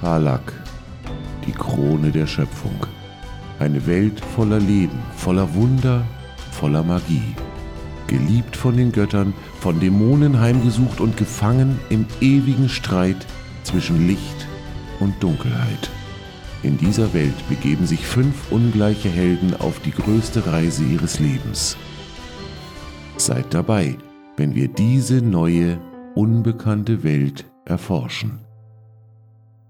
[0.00, 0.52] Karlak,
[1.44, 2.86] die Krone der Schöpfung.
[3.58, 6.04] Eine Welt voller Leben, voller Wunder,
[6.52, 7.34] voller Magie.
[8.06, 13.26] Geliebt von den Göttern, von Dämonen heimgesucht und gefangen im ewigen Streit
[13.64, 14.46] zwischen Licht
[15.00, 15.90] und Dunkelheit.
[16.62, 21.76] In dieser Welt begeben sich fünf ungleiche Helden auf die größte Reise ihres Lebens.
[23.16, 23.96] Seid dabei,
[24.36, 25.78] wenn wir diese neue,
[26.14, 28.47] unbekannte Welt erforschen.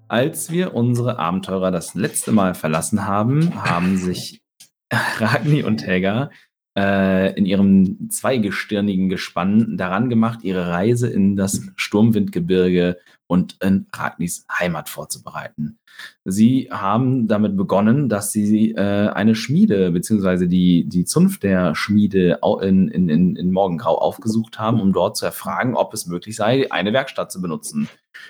[0.09, 4.41] Als wir unsere Abenteurer das letzte Mal verlassen haben, haben sich
[4.93, 6.31] Ragni und Helga
[6.79, 14.47] äh, in ihrem zweigestirnigen Gespann daran gemacht, ihre Reise in das Sturmwindgebirge und in Ragnis
[14.51, 15.79] Heimat vorzubereiten.
[16.25, 20.47] Sie haben damit begonnen, dass sie äh, eine Schmiede bzw.
[20.47, 25.27] Die, die Zunft der Schmiede in, in, in, in Morgengrau aufgesucht haben, um dort zu
[25.27, 27.89] erfragen, ob es möglich sei, eine Werkstatt zu benutzen.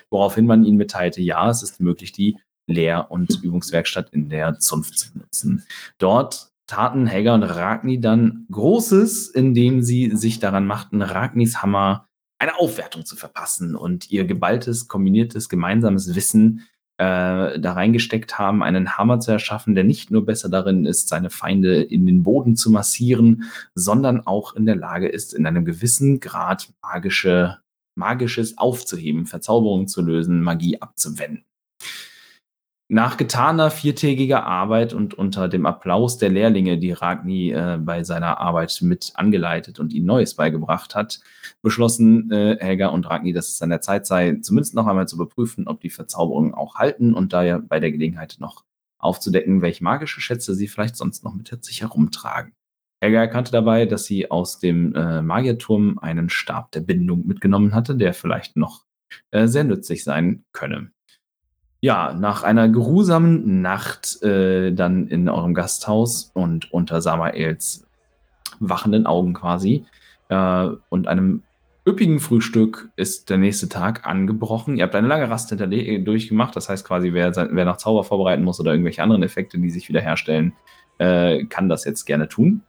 [0.09, 4.97] Woraufhin man ihnen mitteilte, ja, es ist möglich, die Lehr- und Übungswerkstatt in der Zunft
[4.97, 5.63] zu benutzen.
[5.97, 12.57] Dort taten Helga und Ragni dann Großes, indem sie sich daran machten, Ragnis Hammer eine
[12.57, 16.67] Aufwertung zu verpassen und ihr geballtes, kombiniertes, gemeinsames Wissen
[16.97, 21.29] äh, da reingesteckt haben, einen Hammer zu erschaffen, der nicht nur besser darin ist, seine
[21.29, 26.19] Feinde in den Boden zu massieren, sondern auch in der Lage ist, in einem gewissen
[26.19, 27.57] Grad magische,
[27.99, 31.45] magisches aufzuheben, Verzauberungen zu lösen, Magie abzuwenden.
[32.91, 38.39] Nach getaner viertägiger Arbeit und unter dem Applaus der Lehrlinge, die Ragni äh, bei seiner
[38.39, 41.19] Arbeit mit angeleitet und ihnen Neues beigebracht hat,
[41.61, 45.17] beschlossen äh, Helga und Ragni, dass es an der Zeit sei, zumindest noch einmal zu
[45.17, 48.63] überprüfen, ob die Verzauberungen auch halten und daher bei der Gelegenheit noch
[48.97, 52.53] aufzudecken, welche magische Schätze sie vielleicht sonst noch mit sich herumtragen.
[53.01, 57.95] Helga erkannte dabei, dass sie aus dem äh, Magierturm einen Stab der Bindung mitgenommen hatte,
[57.95, 58.85] der vielleicht noch
[59.31, 60.91] äh, sehr nützlich sein könne
[61.81, 67.87] ja, nach einer geruhsamen Nacht äh, dann in eurem Gasthaus und unter Samaels
[68.59, 69.85] wachenden Augen quasi
[70.27, 71.43] äh, und einem
[71.87, 74.77] üppigen Frühstück ist der nächste Tag angebrochen.
[74.77, 78.59] Ihr habt eine lange Rast durchgemacht, das heißt quasi, wer, wer noch Zauber vorbereiten muss
[78.59, 80.53] oder irgendwelche anderen Effekte, die sich wiederherstellen,
[80.97, 82.63] äh, kann das jetzt gerne tun.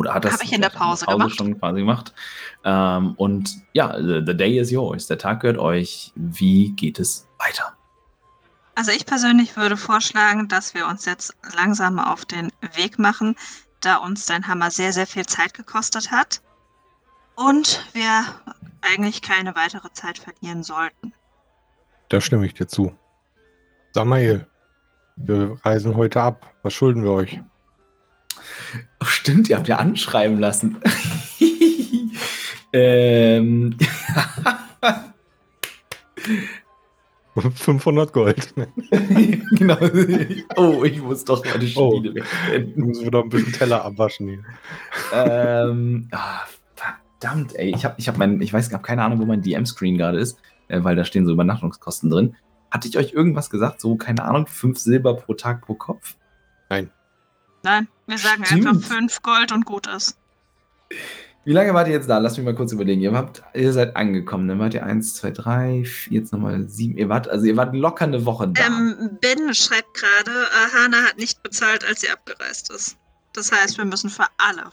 [0.00, 1.36] Oder hat das Hab ich in der Pause, Pause gemacht.
[1.36, 2.14] schon quasi gemacht.
[2.64, 5.06] Ähm, und ja, the, the day is yours.
[5.08, 6.12] Der Tag gehört euch.
[6.14, 7.76] Wie geht es weiter?
[8.74, 13.36] Also ich persönlich würde vorschlagen, dass wir uns jetzt langsam auf den Weg machen,
[13.80, 16.40] da uns dein Hammer sehr, sehr viel Zeit gekostet hat
[17.36, 18.24] und wir
[18.80, 21.12] eigentlich keine weitere Zeit verlieren sollten.
[22.08, 22.96] Da stimme ich dir zu.
[23.92, 24.46] Samael,
[25.16, 26.50] wir reisen heute ab.
[26.62, 27.40] Was schulden wir euch?
[29.00, 30.78] Oh, stimmt, ihr habt ja anschreiben lassen.
[32.72, 33.76] ähm.
[37.34, 38.54] 500 Gold.
[39.52, 39.76] genau.
[40.56, 43.84] Oh, ich muss doch mal die oh, Schmiede oh, Müssen wir doch ein bisschen Teller
[43.84, 44.44] abwaschen hier.
[45.12, 46.40] ähm, ah,
[46.74, 47.72] verdammt, ey.
[47.74, 50.18] Ich habe ich hab mein, ich weiß, ich habe keine Ahnung, wo mein DM-Screen gerade
[50.18, 52.36] ist, äh, weil da stehen so Übernachtungskosten drin.
[52.70, 53.80] Hatte ich euch irgendwas gesagt?
[53.80, 56.16] So, keine Ahnung, 5 Silber pro Tag pro Kopf?
[56.68, 56.90] Nein.
[57.62, 58.66] Nein, wir sagen Stimmt.
[58.66, 60.16] einfach 5 Gold und gut ist.
[61.44, 62.18] Wie lange wart ihr jetzt da?
[62.18, 63.00] Lass mich mal kurz überlegen.
[63.00, 64.46] Ihr, habt, ihr seid angekommen.
[64.46, 66.98] Dann wart ihr 1, 2, 3, 4, jetzt nochmal 7.
[66.98, 68.66] Ihr wart, also ihr wart locker eine Woche da.
[68.66, 70.30] Ähm, ben schreibt gerade,
[70.74, 72.98] Hana hat nicht bezahlt, als sie abgereist ist.
[73.32, 74.70] Das heißt, wir müssen für alle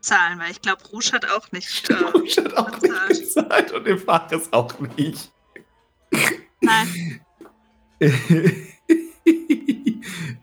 [0.00, 3.08] zahlen, weil ich glaube, Rouge hat auch nicht äh, Rouge hat auch bezahlt.
[3.08, 5.32] nicht bezahlt und im Fach ist auch nicht.
[6.60, 7.20] Nein.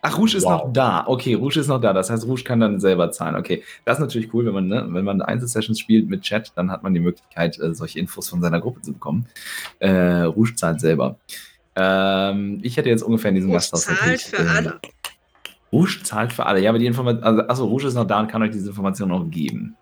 [0.03, 0.63] Ach, Rouge ist wow.
[0.63, 1.03] noch da.
[1.05, 1.93] Okay, Rouge ist noch da.
[1.93, 3.35] Das heißt, Rouge kann dann selber zahlen.
[3.35, 6.71] Okay, das ist natürlich cool, wenn man, ne, wenn man Einzelsessions spielt mit Chat, dann
[6.71, 9.27] hat man die Möglichkeit, äh, solche Infos von seiner Gruppe zu bekommen.
[9.79, 11.17] Äh, Rouge zahlt selber.
[11.75, 13.85] Ähm, ich hätte jetzt ungefähr in diesem Rouge Gasthaus.
[13.85, 14.79] zahlt für äh, alle.
[15.71, 16.61] Rouge zahlt für alle.
[16.61, 19.09] Ja, aber die Information, also, achso, Rouge ist noch da und kann euch diese Information
[19.09, 19.77] noch geben.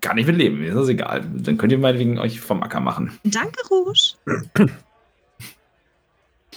[0.00, 1.24] Kann ich mitleben, ist das egal.
[1.34, 3.18] Dann könnt ihr meinetwegen euch vom Acker machen.
[3.24, 4.14] Danke, Rouge.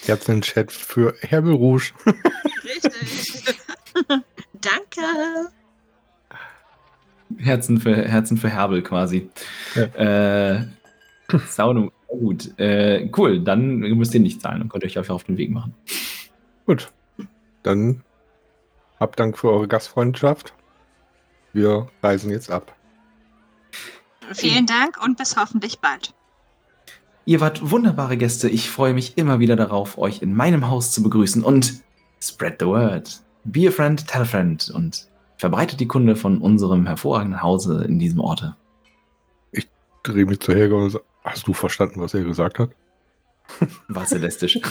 [0.08, 1.94] Ihr habt einen Chat für Herbel Rouge.
[2.64, 3.44] Richtig.
[4.54, 5.52] Danke.
[7.38, 9.30] Herzen für, Herzen für Herbel quasi.
[9.76, 10.56] Ja.
[10.56, 10.68] Äh,
[11.48, 11.92] Saunum.
[12.08, 13.40] Gut, äh, cool.
[13.40, 15.74] Dann müsst ihr nicht zahlen und könnt euch einfach auf den Weg machen.
[16.68, 16.92] Gut.
[17.64, 18.04] Dann
[19.00, 20.54] habt Dank für eure Gastfreundschaft.
[21.54, 22.76] Wir reisen jetzt ab.
[24.34, 26.14] Vielen Dank und bis hoffentlich bald.
[27.26, 28.50] Ihr wart wunderbare Gäste.
[28.50, 31.82] Ich freue mich immer wieder darauf, euch in meinem Haus zu begrüßen und
[32.28, 33.10] spread the word.
[33.46, 38.00] Be a friend, tell a friend und verbreitet die Kunde von unserem hervorragenden Hause in
[38.00, 38.56] diesem Orte.
[39.52, 39.68] Ich
[40.04, 42.70] drehe mich zu Helga und sage, hast du verstanden, was er gesagt hat?
[43.90, 44.56] War celestisch.
[44.56, 44.64] Ich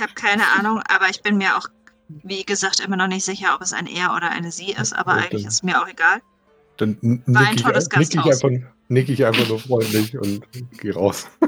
[0.00, 1.68] habe keine Ahnung, aber ich bin mir auch,
[2.08, 5.12] wie gesagt, immer noch nicht sicher, ob es ein Er oder eine Sie ist, aber
[5.16, 6.20] Ja, eigentlich dann- ist es mir auch egal.
[6.76, 8.50] Dann War ein nick ich, tolles nick ich, einfach,
[8.88, 10.42] nick ich einfach nur freundlich und
[10.78, 11.26] geh raus.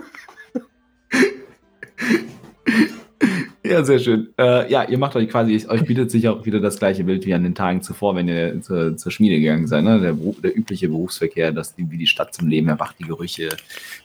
[3.69, 4.29] Ja, sehr schön.
[4.38, 7.35] Äh, ja, ihr macht euch quasi, euch bietet sich auch wieder das gleiche Bild wie
[7.35, 9.85] an den Tagen zuvor, wenn ihr zur, zur Schmiede gegangen seid.
[9.85, 10.00] Ne?
[10.00, 13.50] Der, der übliche Berufsverkehr, das, wie die Stadt zum Leben erwacht, die Gerüche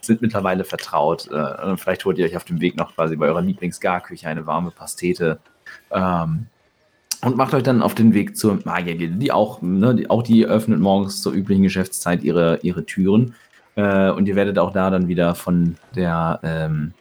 [0.01, 1.31] sind mittlerweile vertraut.
[1.31, 4.71] Äh, vielleicht holt ihr euch auf dem Weg noch quasi bei eurer Lieblingsgarküche eine warme
[4.71, 5.39] Pastete.
[5.92, 6.48] Ähm,
[7.21, 10.45] und macht euch dann auf den Weg zur Magiergilde, die auch, ne, die, auch die
[10.45, 13.33] öffnet morgens zur üblichen Geschäftszeit ihre, ihre Türen.
[13.75, 16.94] Äh, und ihr werdet auch da dann wieder von der, ähm,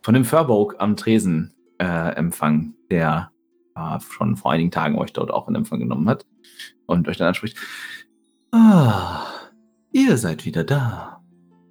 [0.00, 1.50] von dem Furbolg am Tresen
[1.84, 3.30] äh, empfangen, der
[3.76, 6.26] äh, schon vor einigen Tagen euch dort auch in Empfang genommen hat
[6.86, 7.58] und euch dann anspricht.
[8.52, 9.26] Ah,
[9.92, 11.20] ihr seid wieder da.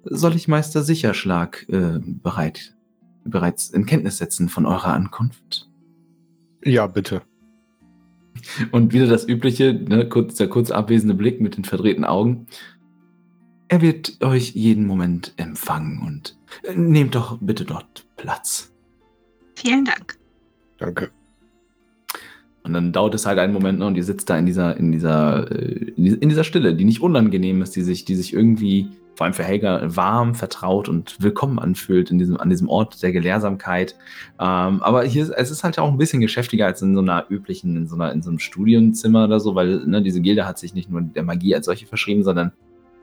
[0.04, 2.76] Soll ich Meister Sicherschlag äh, bereit,
[3.24, 5.68] bereits in Kenntnis setzen von eurer Ankunft?
[6.62, 7.22] Ja, bitte.
[8.70, 12.46] Und wieder das übliche, ne, kurz, der kurz abwesende Blick mit den verdrehten Augen.
[13.68, 18.73] Er wird euch jeden Moment empfangen und äh, nehmt doch bitte dort Platz.
[19.64, 20.16] Vielen Dank.
[20.78, 21.10] Danke.
[22.62, 24.90] Und dann dauert es halt einen Moment ne, und ihr sitzt da in dieser, in
[24.90, 28.32] dieser, äh, in dieser- in dieser Stille, die nicht unangenehm ist, die sich, die sich
[28.32, 33.02] irgendwie, vor allem für Helga, warm, vertraut und willkommen anfühlt in diesem, an diesem Ort
[33.02, 33.96] der Gelehrsamkeit.
[34.40, 37.26] Ähm, aber hier, ist- es ist halt auch ein bisschen geschäftiger als in so einer
[37.28, 40.58] üblichen, in so einer, in so einem Studienzimmer oder so, weil ne, diese Gilde hat
[40.58, 42.52] sich nicht nur der Magie als solche verschrieben, sondern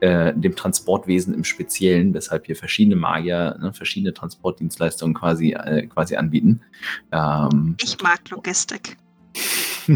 [0.02, 6.16] äh, dem Transportwesen im Speziellen, weshalb hier verschiedene Magier, ne, verschiedene Transportdienstleistungen quasi, äh, quasi
[6.16, 6.60] anbieten.
[7.12, 8.96] Ähm, Ich mag Logistik.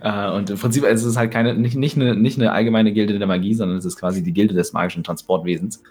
[0.00, 3.18] äh, und im Prinzip ist es halt keine, nicht, nicht, eine, nicht eine allgemeine Gilde
[3.18, 5.82] der Magie, sondern es ist quasi die Gilde des magischen Transportwesens,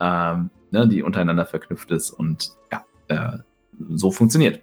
[0.00, 3.38] ähm, ne, die untereinander verknüpft ist und ja, äh,
[3.88, 4.62] so funktioniert.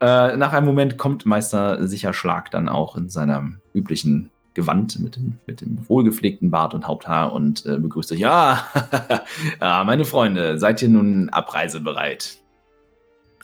[0.00, 5.38] Äh, nach einem Moment kommt Meister Sicherschlag dann auch in seinem üblichen Gewand mit dem,
[5.46, 8.18] mit dem wohlgepflegten Bart und Haupthaar und äh, begrüßt euch.
[8.18, 8.66] Ja,
[9.60, 12.38] ah, meine Freunde, seid ihr nun abreisebereit?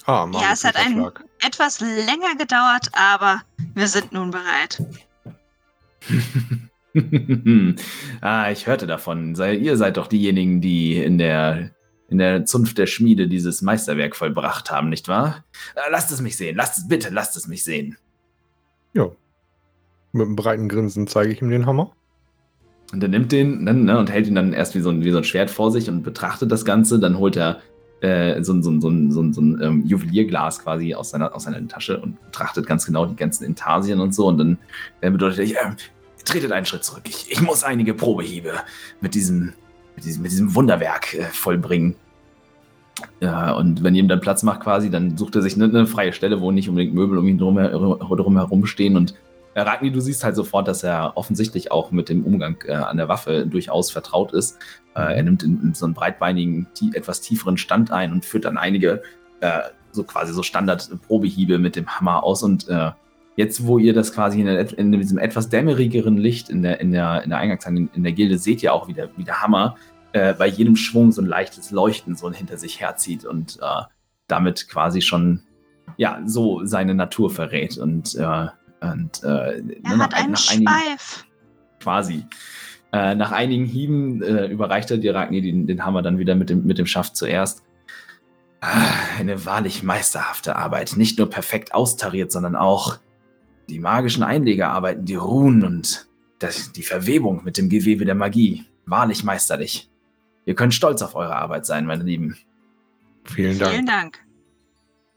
[0.06, 1.11] Ah, Ja, es hat einen-
[1.47, 3.43] Etwas länger gedauert, aber
[3.75, 4.83] wir sind nun bereit.
[8.21, 9.35] ah, ich hörte davon.
[9.35, 11.71] Sei, ihr seid doch diejenigen, die in der,
[12.09, 15.45] in der Zunft der Schmiede dieses Meisterwerk vollbracht haben, nicht wahr?
[15.75, 16.57] Äh, lasst es mich sehen.
[16.57, 17.97] Lasst es, bitte, lasst es mich sehen.
[18.95, 19.09] Ja.
[20.14, 21.90] Mit einem breiten Grinsen zeige ich ihm den Hammer.
[22.93, 25.11] Und er nimmt den dann, ne, und hält ihn dann erst wie so, ein, wie
[25.11, 27.00] so ein Schwert vor sich und betrachtet das Ganze.
[27.00, 27.58] Dann holt er
[28.00, 31.66] äh, so, ein- so, so, so, so ein ähm, Juwelierglas quasi aus seiner, aus seiner
[31.66, 34.28] Tasche und betrachtet ganz genau die ganzen Intarsien und so.
[34.28, 34.58] Und dann
[35.00, 35.75] äh, bedeutet er, äh,
[36.25, 37.02] tretet einen Schritt zurück.
[37.08, 38.52] Ich, ich muss einige Probehiebe
[39.00, 39.52] mit diesem,
[39.96, 41.96] mit diesem, mit diesem Wunderwerk äh, vollbringen.
[43.20, 46.12] Ja, und wenn ihm dann Platz macht quasi, dann sucht er sich eine, eine freie
[46.12, 48.96] Stelle, wo nicht unbedingt Möbel um ihn drum, herum stehen.
[48.96, 49.14] Und
[49.62, 53.09] Ragni, du siehst halt sofort, dass er offensichtlich auch mit dem Umgang äh, an der
[53.09, 54.59] Waffe durchaus vertraut ist.
[54.95, 58.45] Äh, er nimmt in, in so einen breitbeinigen, tie etwas tieferen Stand ein und führt
[58.45, 59.03] dann einige
[59.41, 59.61] äh,
[59.93, 62.43] so quasi so Standard-Probehiebe mit dem Hammer aus.
[62.43, 62.91] Und äh,
[63.37, 66.91] jetzt, wo ihr das quasi in, der, in diesem etwas dämmerigeren Licht in der, in
[66.91, 69.41] der, in der Eingangshalle, in, in der Gilde, seht ihr auch, wie der, wie der
[69.43, 69.77] Hammer
[70.12, 73.83] äh, bei jedem Schwung so ein leichtes Leuchten so hinter sich herzieht und äh,
[74.26, 75.43] damit quasi schon
[75.97, 78.47] ja so seine Natur verrät und äh,
[78.93, 81.25] und äh, Er hat einen Schweif.
[81.81, 82.25] quasi
[82.93, 86.50] äh, nach einigen Hieben äh, überreicht er dir Ragni den, den Hammer dann wieder mit
[86.50, 87.62] dem mit dem Schaft zuerst.
[88.61, 92.99] Ah, eine wahrlich meisterhafte Arbeit, nicht nur perfekt austariert, sondern auch
[93.69, 96.07] die magischen Einlegearbeiten, die Runen und
[96.38, 98.64] das, die Verwebung mit dem Gewebe der Magie.
[98.87, 99.91] Wahrlich meisterlich.
[100.47, 102.37] Ihr könnt stolz auf eure Arbeit sein, meine Lieben.
[103.25, 103.73] Vielen Dank.
[103.73, 104.19] Vielen Dank.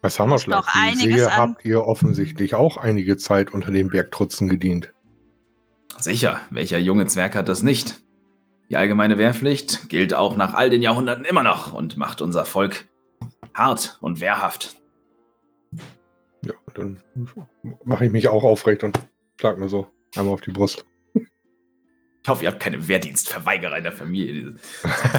[0.08, 0.60] Was Hammerschlag?
[0.60, 4.94] noch Wie ich einiges sehe, habt ihr offensichtlich auch einige Zeit unter den Bergtrutzen gedient.
[5.98, 8.00] Sicher, welcher junge Zwerg hat das nicht?
[8.70, 12.86] Die allgemeine Wehrpflicht gilt auch nach all den Jahrhunderten immer noch und macht unser Volk
[13.54, 14.78] hart und wehrhaft.
[16.46, 17.02] Ja, dann
[17.84, 18.98] mache ich mich auch aufrecht und
[19.38, 20.86] schlag mir so einmal auf die Brust.
[21.16, 24.34] Ich hoffe, ihr habt keine Wehrdienstverweigerer in der Familie.
[24.34, 24.60] Diesen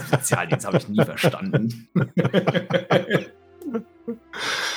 [0.06, 1.90] Spezialdienst habe ich nie verstanden.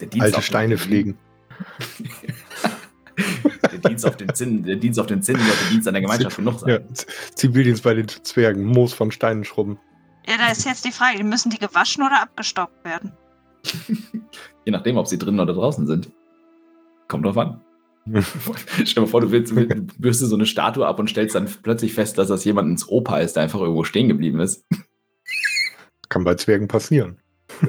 [0.00, 1.18] Der Dienst Alte auf Steine den- pflegen.
[3.70, 6.36] Der Dienst auf den Zinn, der Dienst auf den Zinn sollte Dienst an der Gemeinschaft
[6.36, 6.68] genug sein.
[6.70, 6.80] Ja,
[7.36, 8.64] Zivildienst bei den Zwergen.
[8.64, 9.78] Moos von Steinen schrubben.
[10.28, 13.12] Ja, da ist jetzt die Frage, müssen die gewaschen oder abgestockt werden?
[14.64, 16.10] Je nachdem, ob sie drinnen oder draußen sind.
[17.08, 17.60] Kommt drauf an.
[18.24, 19.64] Stell dir mal vor, du willst, du
[19.98, 23.36] bürstest so eine Statue ab und stellst dann plötzlich fest, dass das jemandens Opa ist,
[23.36, 24.64] der einfach irgendwo stehen geblieben ist.
[26.08, 27.20] Kann bei Zwergen passieren.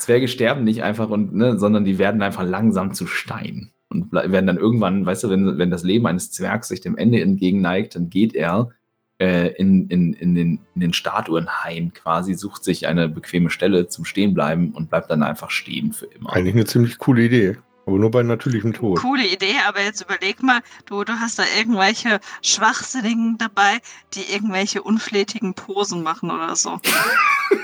[0.00, 3.70] Zwerge sterben nicht einfach und, ne, sondern die werden einfach langsam zu Stein.
[3.88, 7.20] Und werden dann irgendwann, weißt du, wenn, wenn das Leben eines Zwergs sich dem Ende
[7.20, 8.70] entgegenneigt, dann geht er
[9.18, 14.04] äh, in, in, in, den, in den Statuenhain quasi, sucht sich eine bequeme Stelle zum
[14.04, 16.32] Stehenbleiben und bleibt dann einfach stehen für immer.
[16.32, 17.56] Eigentlich eine ziemlich coole Idee.
[17.90, 19.00] Aber nur bei natürlichem Tod.
[19.00, 23.78] Coole Idee, aber jetzt überleg mal, du, du hast da irgendwelche Schwachsinnigen dabei,
[24.14, 26.78] die irgendwelche unflätigen Posen machen oder so.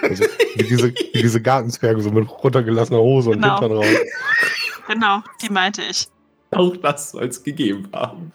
[0.02, 0.24] Also,
[0.56, 3.60] wie, diese, wie diese Gartenzwerge, so mit runtergelassener Hose und Genau.
[3.60, 3.86] Hintern raus.
[4.88, 6.08] Genau, die meinte ich.
[6.50, 8.32] Auch das soll es gegeben haben.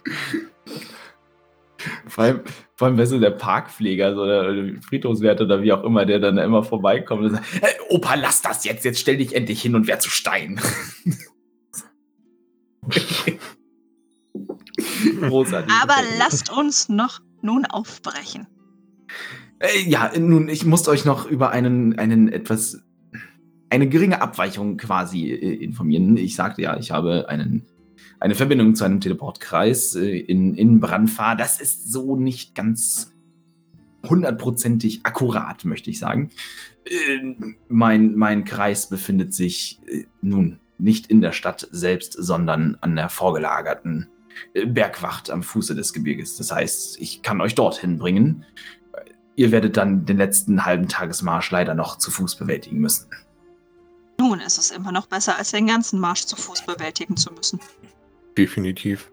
[2.07, 2.41] Vor allem,
[2.75, 6.19] vor allem, weißt du, der Parkpfleger so, oder der Friedhofswärter oder wie auch immer, der
[6.19, 9.75] dann immer vorbeikommt und sagt, hey, Opa, lass das jetzt, jetzt stell dich endlich hin
[9.75, 10.60] und werd zu Stein.
[15.19, 15.73] Großartig.
[15.81, 18.47] Aber lasst uns noch nun aufbrechen.
[19.59, 22.81] Äh, ja, nun, ich muss euch noch über einen, einen etwas,
[23.69, 26.17] eine geringe Abweichung quasi äh, informieren.
[26.17, 27.65] Ich sagte ja, ich habe einen,
[28.19, 31.35] eine Verbindung zu einem Teleportkreis äh, in, in Brandfahr.
[31.35, 33.11] Das ist so nicht ganz
[34.07, 36.31] hundertprozentig akkurat, möchte ich sagen.
[36.85, 37.35] Äh,
[37.69, 43.09] mein, mein Kreis befindet sich äh, nun nicht in der Stadt selbst, sondern an der
[43.09, 44.09] vorgelagerten
[44.53, 46.38] äh, Bergwacht am Fuße des Gebirges.
[46.38, 48.45] Das heißt, ich kann euch dorthin bringen.
[49.35, 53.07] Ihr werdet dann den letzten halben Tagesmarsch leider noch zu Fuß bewältigen müssen.
[54.19, 57.59] Nun ist es immer noch besser, als den ganzen Marsch zu Fuß bewältigen zu müssen.
[58.38, 59.11] Definitiv.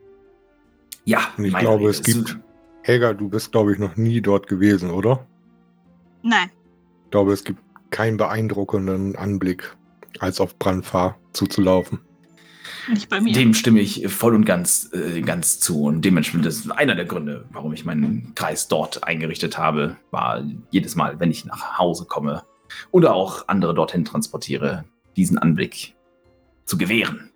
[1.04, 2.38] Ja, Und ich glaube, Rede es gibt-
[2.82, 5.26] Helga, du bist, glaube ich, noch nie dort gewesen, oder?
[6.22, 6.50] Nein,
[7.04, 7.60] Ich glaube, es gibt
[7.90, 9.76] keinen beeindruckenden Anblick,
[10.20, 12.00] als auf Brandfahr zuzulaufen.
[12.88, 13.32] nicht bei mir.
[13.32, 15.84] Dem stimme ich voll und ganz, äh, ganz zu.
[15.84, 20.96] Und dementsprechend ist einer der Gründe, warum ich meinen Kreis dort eingerichtet habe, war jedes
[20.96, 22.42] Mal, wenn ich nach Hause komme
[22.90, 24.84] oder auch andere dorthin transportiere,
[25.16, 25.94] diesen Anblick
[26.64, 27.30] zu gewähren.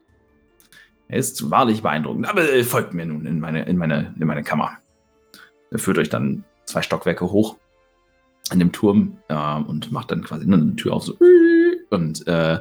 [1.09, 2.27] Er ist wahrlich beeindruckend.
[2.27, 4.79] Aber äh, folgt mir nun in meine, in meine, in meine Kammer.
[5.71, 7.57] Er führt euch dann zwei Stockwerke hoch
[8.51, 11.17] an dem Turm äh, und macht dann quasi eine Tür auf so
[11.91, 12.61] und äh,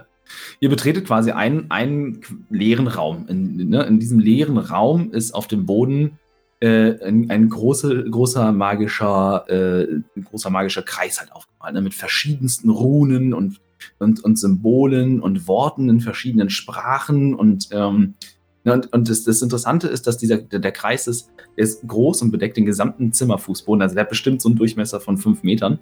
[0.59, 3.25] Ihr betretet quasi einen, einen leeren Raum.
[3.27, 6.19] In, ne, in diesem leeren Raum ist auf dem Boden
[6.59, 9.87] äh, ein, ein große, großer magischer, äh,
[10.23, 13.59] großer magischer Kreis halt aufgemalt, ne, mit verschiedensten Runen und,
[13.97, 17.33] und, und Symbolen und Worten in verschiedenen Sprachen.
[17.33, 18.13] Und, ähm,
[18.63, 22.21] ne, und, und das, das Interessante ist, dass dieser, der, der Kreis ist, ist groß
[22.21, 23.81] und bedeckt den gesamten Zimmerfußboden.
[23.81, 25.79] Also der hat bestimmt so einen Durchmesser von fünf Metern.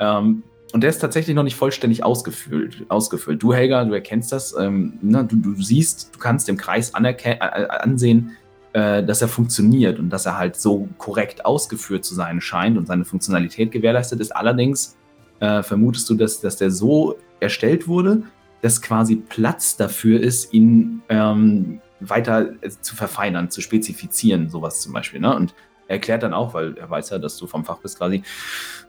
[0.00, 2.86] Ähm, und der ist tatsächlich noch nicht vollständig ausgefüllt.
[2.88, 3.42] ausgefüllt.
[3.42, 4.54] Du, Helga, du erkennst das.
[4.58, 8.36] Ähm, ne, du, du siehst, du kannst dem Kreis ansehen,
[8.72, 12.86] äh, dass er funktioniert und dass er halt so korrekt ausgeführt zu sein scheint und
[12.86, 14.34] seine Funktionalität gewährleistet ist.
[14.34, 14.96] Allerdings
[15.40, 18.22] äh, vermutest du, dass, dass der so erstellt wurde,
[18.62, 24.94] dass quasi Platz dafür ist, ihn ähm, weiter äh, zu verfeinern, zu spezifizieren, sowas zum
[24.94, 25.20] Beispiel.
[25.20, 25.34] Ne?
[25.36, 25.54] Und
[25.92, 28.22] erklärt dann auch, weil er weiß ja, dass du vom Fach bist quasi,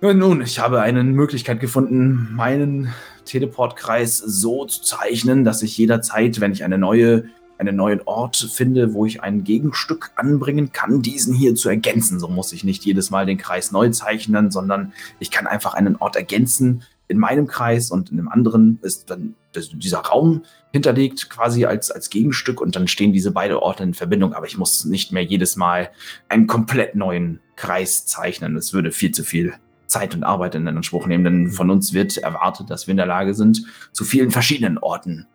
[0.01, 2.93] nun, ich habe eine Möglichkeit gefunden, meinen
[3.25, 7.25] Teleportkreis so zu zeichnen, dass ich jederzeit, wenn ich eine neue,
[7.57, 12.19] einen neuen Ort finde, wo ich ein Gegenstück anbringen kann, diesen hier zu ergänzen.
[12.19, 15.95] So muss ich nicht jedes Mal den Kreis neu zeichnen, sondern ich kann einfach einen
[15.95, 21.65] Ort ergänzen in meinem Kreis und in dem anderen ist dann dieser Raum hinterlegt quasi
[21.65, 25.11] als, als Gegenstück und dann stehen diese beiden Orte in Verbindung, aber ich muss nicht
[25.11, 25.91] mehr jedes Mal
[26.29, 28.55] einen komplett neuen Kreis zeichnen.
[28.55, 29.53] Das würde viel zu viel
[29.85, 33.05] Zeit und Arbeit in Anspruch nehmen, denn von uns wird erwartet, dass wir in der
[33.05, 35.27] Lage sind, zu vielen verschiedenen Orten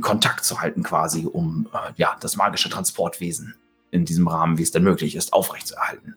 [0.00, 3.54] Kontakt zu halten, quasi, um äh, ja, das magische Transportwesen
[3.90, 6.16] in diesem Rahmen, wie es denn möglich ist, aufrechtzuerhalten.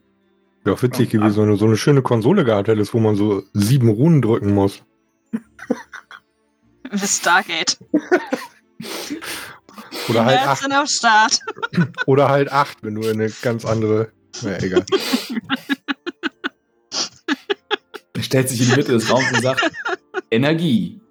[0.65, 1.21] Wäre auch witzig Ja.
[1.21, 4.53] gewesen, wenn du so eine schöne Konsole gehabt hättest, wo man so sieben Runen drücken
[4.53, 4.83] muss.
[6.91, 7.77] Wie Stargate.
[10.09, 11.39] Oder halt, acht, sind am Start.
[12.05, 14.11] oder halt acht, wenn du in eine ganz andere.
[14.43, 14.85] Na egal.
[18.13, 19.61] Er stellt sich in die Mitte des Raums und sagt,
[20.29, 21.01] Energie.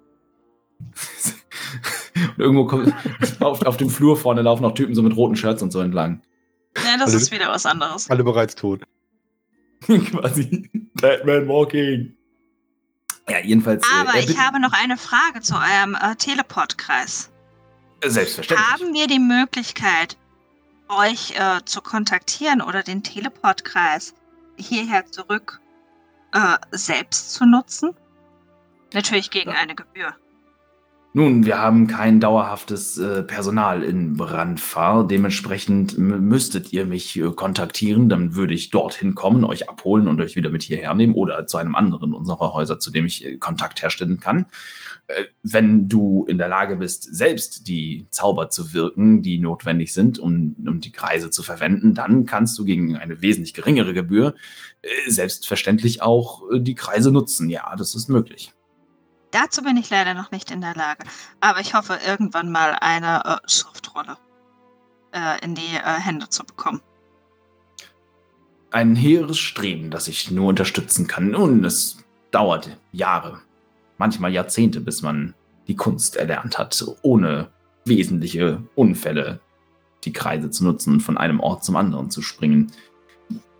[2.15, 2.93] und irgendwo kommt,
[3.41, 6.21] auf, auf dem Flur vorne laufen noch Typen so mit roten Shirts und so entlang.
[6.77, 8.09] Ja, das Also- ist wieder was anderes.
[8.09, 8.83] Alle bereits tot.
[10.11, 12.15] quasi Batman Walking.
[13.29, 13.83] Ja, jedenfalls.
[13.85, 17.31] äh, Aber er ich habe noch eine Frage zu eurem äh, Teleportkreis.
[18.03, 18.67] Selbstverständlich.
[18.71, 20.17] Haben wir die Möglichkeit,
[20.89, 24.13] euch äh, zu kontaktieren oder den Teleportkreis
[24.57, 25.59] hierher zurück
[26.33, 27.95] äh, selbst zu nutzen?
[28.93, 29.57] Natürlich gegen Ja.
[29.57, 30.15] eine Gebühr.
[31.17, 35.07] Nun, wir haben kein dauerhaftes äh, Personal in Brandfahr.
[35.07, 38.09] Dementsprechend müsstet ihr mich äh, kontaktieren.
[38.09, 41.55] Dann würde ich dorthin kommen, euch abholen und euch wieder mit hierher nehmen oder zu
[41.55, 44.47] einem anderen unserer Häuser, zu dem ich äh, Kontakt herstellen kann.
[45.07, 50.19] Äh, wenn du in der Lage bist, selbst die Zauber zu wirken, die notwendig sind,
[50.19, 54.35] um, um die Kreise zu verwenden, dann kannst du gegen eine wesentlich geringere Gebühr
[54.81, 57.49] äh, selbstverständlich auch äh, die Kreise nutzen.
[57.49, 58.51] Ja, das ist möglich.
[59.35, 61.03] Dazu bin ich leider noch nicht in der Lage.
[61.41, 64.17] Aber ich hoffe, irgendwann mal eine äh, Schriftrolle
[65.11, 66.79] äh, in die äh, Hände zu bekommen.
[68.71, 71.31] ein hehres Streben, das ich nur unterstützen kann.
[71.31, 71.97] Nun, es
[72.31, 73.41] dauert Jahre,
[73.97, 75.33] manchmal Jahrzehnte, bis man
[75.67, 77.49] die Kunst erlernt hat, ohne
[77.83, 79.41] wesentliche Unfälle
[80.05, 82.71] die Kreise zu nutzen und von einem Ort zum anderen zu springen.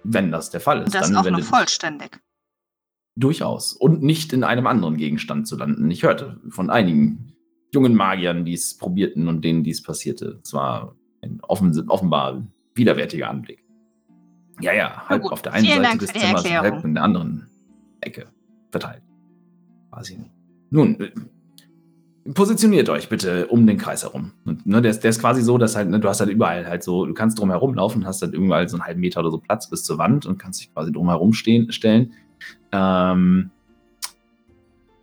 [0.03, 2.19] Wenn das der Fall ist, Und das dann auch noch vollständig.
[3.15, 5.89] Durchaus und nicht in einem anderen Gegenstand zu landen.
[5.89, 7.33] Ich hörte von einigen
[7.73, 10.39] jungen Magiern, die es probierten und denen dies passierte.
[10.43, 13.63] Es war ein offen, offenbar widerwärtiger Anblick.
[14.61, 17.49] Ja, ja, halb auf der einen Vielen Seite Dank des Zimmers, halb in der anderen
[18.01, 18.27] Ecke
[18.71, 19.03] verteilt.
[19.91, 20.17] Quasi.
[20.69, 21.11] Nun, äh,
[22.33, 24.31] positioniert euch bitte um den Kreis herum.
[24.45, 26.65] Und, ne, der, ist, der ist quasi so, dass halt, ne, du hast halt überall
[26.67, 29.37] halt so, du kannst drum laufen, hast halt überall so einen halben Meter oder so
[29.37, 32.13] Platz bis zur Wand und kannst dich quasi drum herum stehen, stellen.
[32.71, 33.51] Ähm,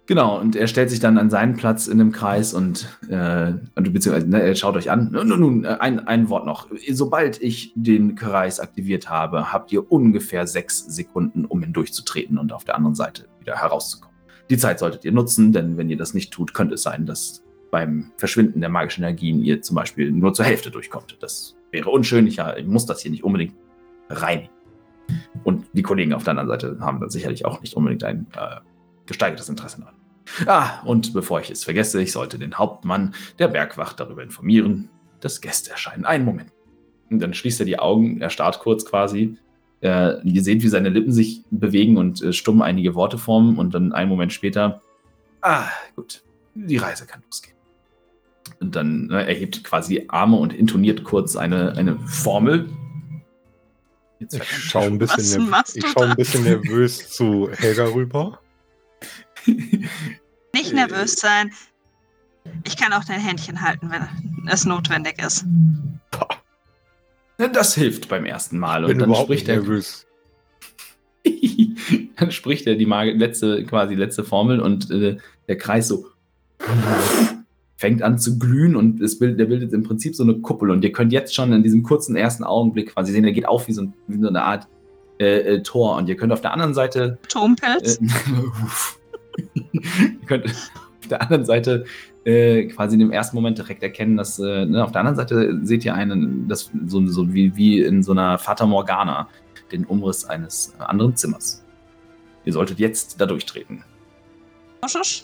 [0.07, 3.93] genau, und er stellt sich dann an seinen Platz in dem Kreis und, äh, und
[3.93, 5.11] beziehungsweise, ne, schaut euch an.
[5.13, 6.69] Nun, nun, nun, äh, ein, ein Wort noch.
[6.91, 12.65] Sobald ich den Kreis aktiviert habe, habt ihr ungefähr sechs Sekunden, um hindurchzutreten und auf
[12.65, 14.17] der anderen Seite wieder herauszukommen.
[14.51, 17.43] Die Zeit solltet ihr nutzen, denn wenn ihr das nicht tut, könnte es sein, dass
[17.71, 21.17] beim Verschwinden der magischen Energien ihr zum Beispiel nur zur Hälfte durchkommt.
[21.21, 22.27] Das wäre unschön.
[22.27, 23.55] Ich, ich muss das hier nicht unbedingt
[24.11, 24.52] reinigen.
[25.45, 28.61] Und die Kollegen auf der anderen Seite haben dann sicherlich auch nicht unbedingt ein äh,
[29.07, 29.95] gesteigertes Interesse daran.
[30.47, 34.89] Ah, und bevor ich es vergesse, ich sollte den Hauptmann der Bergwacht darüber informieren,
[35.21, 36.05] dass Gäste erscheinen.
[36.05, 36.53] Einen Moment.
[37.11, 39.37] Und dann schließt er die Augen, er starrt kurz quasi.
[39.81, 43.75] Äh, ihr seht, wie seine Lippen sich bewegen und äh, stumm einige Worte formen und
[43.75, 44.81] dann einen Moment später,
[45.43, 45.67] ah,
[45.97, 46.23] gut,
[46.55, 47.57] die Reise kann losgehen.
[48.61, 52.69] Und dann ne, erhebt quasi Arme und intoniert kurz eine, eine Formel.
[54.23, 58.39] Jetzt Ich schaue ein, bisschen nerv- ich schau ein bisschen nervös zu Helga rüber.
[60.55, 61.53] Nicht nervös sein.
[62.65, 65.45] Ich kann auch dein Händchen halten, wenn es notwendig ist.
[67.37, 68.85] Das hilft beim ersten Mal.
[68.85, 70.07] Und dann spricht er, nervös.
[72.17, 75.17] dann spricht er die Mag letzte, quasi letzte Formel und äh,
[75.49, 76.07] der Kreis so
[77.83, 80.71] fängt an zu glühen und es bildet, der bildet im Prinzip so eine Kuppel.
[80.71, 83.67] Und ihr könnt jetzt schon in diesem kurzen ersten Augenblick quasi sehen, der geht auf
[83.67, 84.69] wie so, ein, wie so eine Art
[85.19, 85.97] äh, äh, Tor.
[85.97, 87.99] Und ihr könnt auf der anderen Seite Turmpilz?
[87.99, 88.05] äh,
[89.73, 91.85] ihr könnt auf der anderen Seite
[92.25, 95.59] äh, quasi in dem ersten Moment direkt erkennen, dass äh, ne, auf der anderen Seite
[95.65, 99.27] seht ihr einen, das so, so wie, wie in so einer Fata Morgana,
[99.73, 101.65] den Umriss eines anderen Zimmers.
[102.45, 103.83] Ihr solltet jetzt da durchtreten.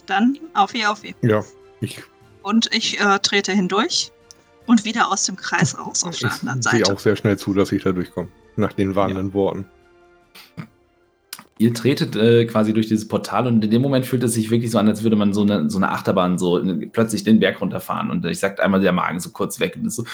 [0.06, 1.14] Dann auf wie auf wie.
[1.22, 1.44] Ja,
[1.80, 2.02] ich,
[2.48, 4.10] Und ich äh, trete hindurch
[4.64, 6.94] und wieder aus dem Kreis raus auf ich der anderen sehe Seite.
[6.94, 8.28] auch sehr schnell zu, dass ich da durchkomme.
[8.56, 9.66] Nach den warnenden Worten.
[11.58, 14.70] Ihr tretet äh, quasi durch dieses Portal und in dem Moment fühlt es sich wirklich
[14.70, 17.60] so an, als würde man so eine, so eine Achterbahn so in, plötzlich den Berg
[17.60, 18.10] runterfahren.
[18.10, 20.06] Und ich sagt einmal der Magen so kurz weg und ist so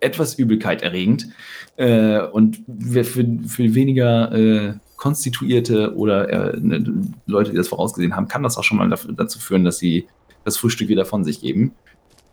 [0.00, 1.28] etwas Übelkeit erregend.
[1.76, 6.84] Äh, und für, für weniger äh, konstituierte oder äh, ne,
[7.26, 10.06] Leute, die das vorausgesehen haben, kann das auch schon mal dafür, dazu führen, dass sie
[10.44, 11.72] das Frühstück wieder von sich geben.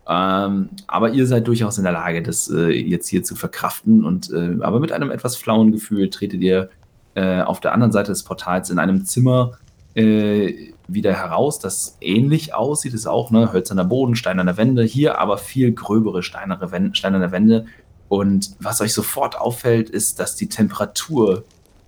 [0.08, 4.04] Ähm, aber ihr seid durchaus in der Lage, das äh, jetzt hier zu verkraften.
[4.04, 6.68] Und äh, aber mit einem etwas flauen Gefühl tretet ihr
[7.14, 9.58] äh, auf der anderen Seite des Portals in einem Zimmer
[9.94, 12.94] äh, wieder heraus, das ähnlich aussieht.
[12.94, 14.84] Ist auch ne, hölzerner Boden, steinerne Wände.
[14.84, 17.66] Hier aber viel gröbere steinerne Wände, steinerne Wände.
[18.08, 21.44] Und was euch sofort auffällt, ist, dass die Temperatur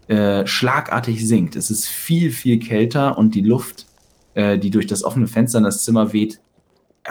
[0.08, 1.54] äh, schlagartig sinkt.
[1.54, 3.86] Es ist viel, viel kälter und die Luft,
[4.34, 6.40] äh, die durch das offene Fenster in das Zimmer weht,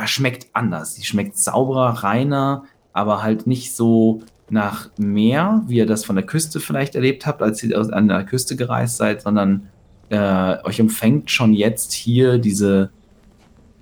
[0.06, 0.96] schmeckt anders.
[0.96, 6.26] Die schmeckt sauberer, reiner, aber halt nicht so nach Meer, wie ihr das von der
[6.26, 9.70] Küste vielleicht erlebt habt, als ihr an der Küste gereist seid, sondern
[10.10, 12.90] äh, euch umfängt schon jetzt hier diese,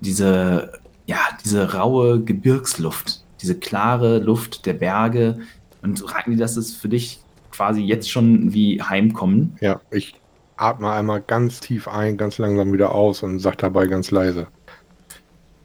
[0.00, 0.72] diese,
[1.06, 5.38] ja, diese raue Gebirgsluft, diese klare Luft der Berge.
[5.82, 7.20] Und Ragni, das ist für dich
[7.56, 9.56] quasi jetzt schon wie Heimkommen.
[9.60, 10.14] Ja, ich
[10.58, 14.46] atme einmal ganz tief ein, ganz langsam wieder aus und sage dabei ganz leise.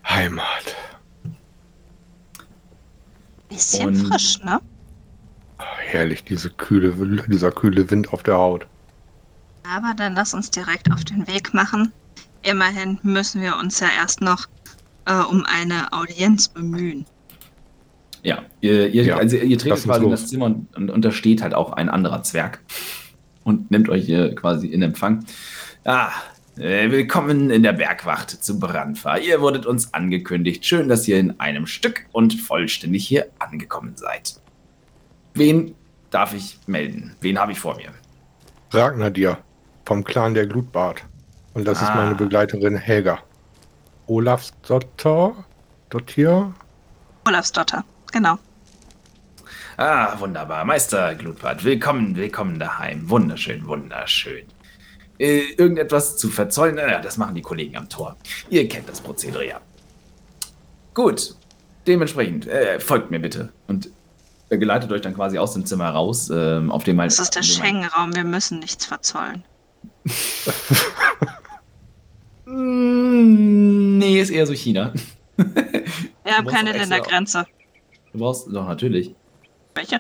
[0.08, 0.75] Heimat.
[3.49, 4.60] Bisschen Und- frisch, ne?
[5.58, 6.93] Herrlich, diese kühle,
[7.27, 8.65] dieser kühle Wind auf der Haut.
[9.69, 11.91] Aber dann lass uns direkt auf den Weg machen.
[12.43, 14.47] Immerhin müssen wir uns ja erst noch
[15.06, 17.06] äh, um eine Audienz bemühen.
[18.23, 21.12] Ja, ihr, ihr, Ja, also ihr tretet quasi in das Zimmer und, und, und da
[21.12, 22.60] steht halt auch ein anderer Zwerg
[23.43, 25.25] und nimmt euch hier quasi in Empfang.
[25.86, 26.10] Ah,
[26.57, 29.19] äh, willkommen in der Bergwacht zu Brandfahr.
[29.19, 30.65] Ihr wurdet uns angekündigt.
[30.65, 34.36] Schön, dass ihr in einem Stück und vollständig hier angekommen seid.
[35.34, 35.73] Wen
[36.12, 37.15] darf ich melden?
[37.21, 37.89] Wen habe ich vor mir?
[38.71, 39.39] Ragnar dir
[39.86, 41.03] vom Clan der Glutbart.
[41.53, 41.95] Und das ist Ah.
[41.95, 43.19] meine Begleiterin Helga.
[44.07, 45.34] Olafs Dotter?
[45.89, 46.53] Dottir?
[47.27, 48.38] Olafsdotter, genau.
[49.78, 50.65] Ah, wunderbar.
[50.65, 53.10] Meister Glutbart, willkommen, willkommen daheim.
[53.10, 54.45] Wunderschön, wunderschön.
[55.17, 56.76] Äh, irgendetwas zu verzollen?
[56.76, 58.17] Naja, das machen die Kollegen am Tor.
[58.50, 59.62] Ihr kennt das Prozedere ja.
[60.93, 61.36] Gut,
[61.88, 63.52] dementsprechend, äh, folgt mir bitte.
[63.67, 63.89] Und
[64.50, 67.08] er geleitet euch dann quasi aus dem Zimmer raus, ähm, auf dem mal.
[67.08, 69.43] Das ist der Schengen-Raum, wir müssen nichts verzollen.
[72.43, 74.91] Mm, Nee, ist eher so China.
[75.38, 77.45] Wir haben keine Ländergrenze.
[78.13, 79.15] Du brauchst doch natürlich.
[79.76, 80.00] Welche?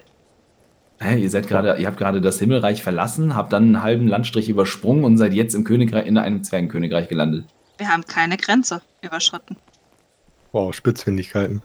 [0.99, 4.49] Hä, ihr seid gerade, ihr habt gerade das Himmelreich verlassen, habt dann einen halben Landstrich
[4.49, 7.45] übersprungen und seid jetzt im Königreich, in einem Zwergenkönigreich gelandet.
[7.77, 9.55] Wir haben keine Grenze überschritten.
[10.51, 11.63] Wow, Spitzfindigkeiten.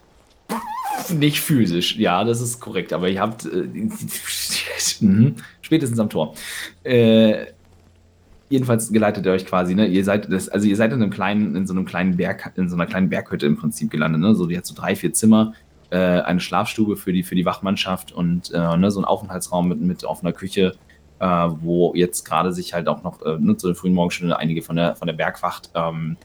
[1.11, 3.69] Nicht physisch, ja, das ist korrekt, aber ihr habt äh,
[5.01, 6.35] mhm, spätestens am Tor.
[6.83, 7.47] Äh,
[8.49, 9.87] jedenfalls geleitet ihr euch quasi, ne?
[9.87, 12.69] Ihr seid das, also ihr seid in einem kleinen, in so einem kleinen Berg, in
[12.69, 14.35] so einer kleinen Berghütte im Prinzip gelandet, ne?
[14.35, 15.53] So, die hat so drei, vier Zimmer,
[15.91, 19.81] äh, eine Schlafstube für die, für die Wachmannschaft und äh, ne, so ein Aufenthaltsraum mit,
[19.81, 20.75] mit offener Küche,
[21.19, 24.63] äh, wo jetzt gerade sich halt auch noch äh, ne, zu den frühen Morgenstunden einige
[24.63, 26.17] von der, von der Bergwacht ähm,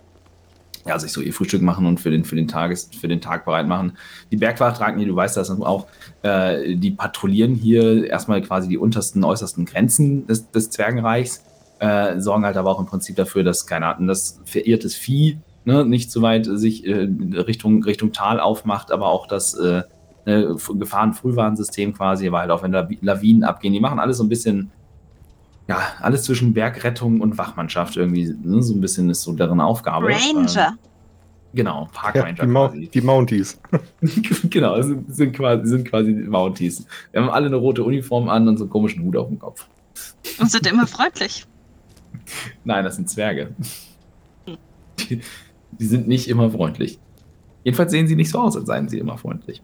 [0.85, 3.45] ja, sich so ihr Frühstück machen und für den, für den, Tages, für den Tag
[3.45, 3.97] bereit machen.
[4.31, 5.87] Die Bergwacht, Ragni, du weißt das auch,
[6.23, 11.43] äh, die patrouillieren hier erstmal quasi die untersten, äußersten Grenzen des, des Zwergenreichs,
[11.79, 15.85] äh, sorgen halt aber auch im Prinzip dafür, dass, keine Ahnung, das verirrtes Vieh ne,
[15.85, 19.83] nicht so weit sich äh, Richtung, Richtung Tal aufmacht, aber auch das äh,
[20.25, 24.29] ne, Gefahrenfrühwarnsystem quasi, aber halt auch wenn da Lawinen abgehen, die machen alles so ein
[24.29, 24.71] bisschen,
[25.67, 30.07] ja, alles zwischen Bergrettung und Wachmannschaft irgendwie, ne, so ein bisschen ist so deren Aufgabe.
[30.07, 30.69] Ranger.
[30.69, 30.77] Ähm,
[31.53, 32.89] genau, Park Ja, Ranger die, quasi.
[32.93, 33.59] die Mounties.
[34.49, 36.85] genau, sind, sind, quasi, sind quasi Mounties.
[37.11, 39.67] Wir haben alle eine rote Uniform an und so einen komischen Hut auf dem Kopf.
[40.39, 41.45] Und sind immer freundlich.
[42.63, 43.53] Nein, das sind Zwerge.
[45.09, 45.21] Die,
[45.71, 46.99] die sind nicht immer freundlich.
[47.63, 49.61] Jedenfalls sehen sie nicht so aus, als seien sie immer freundlich.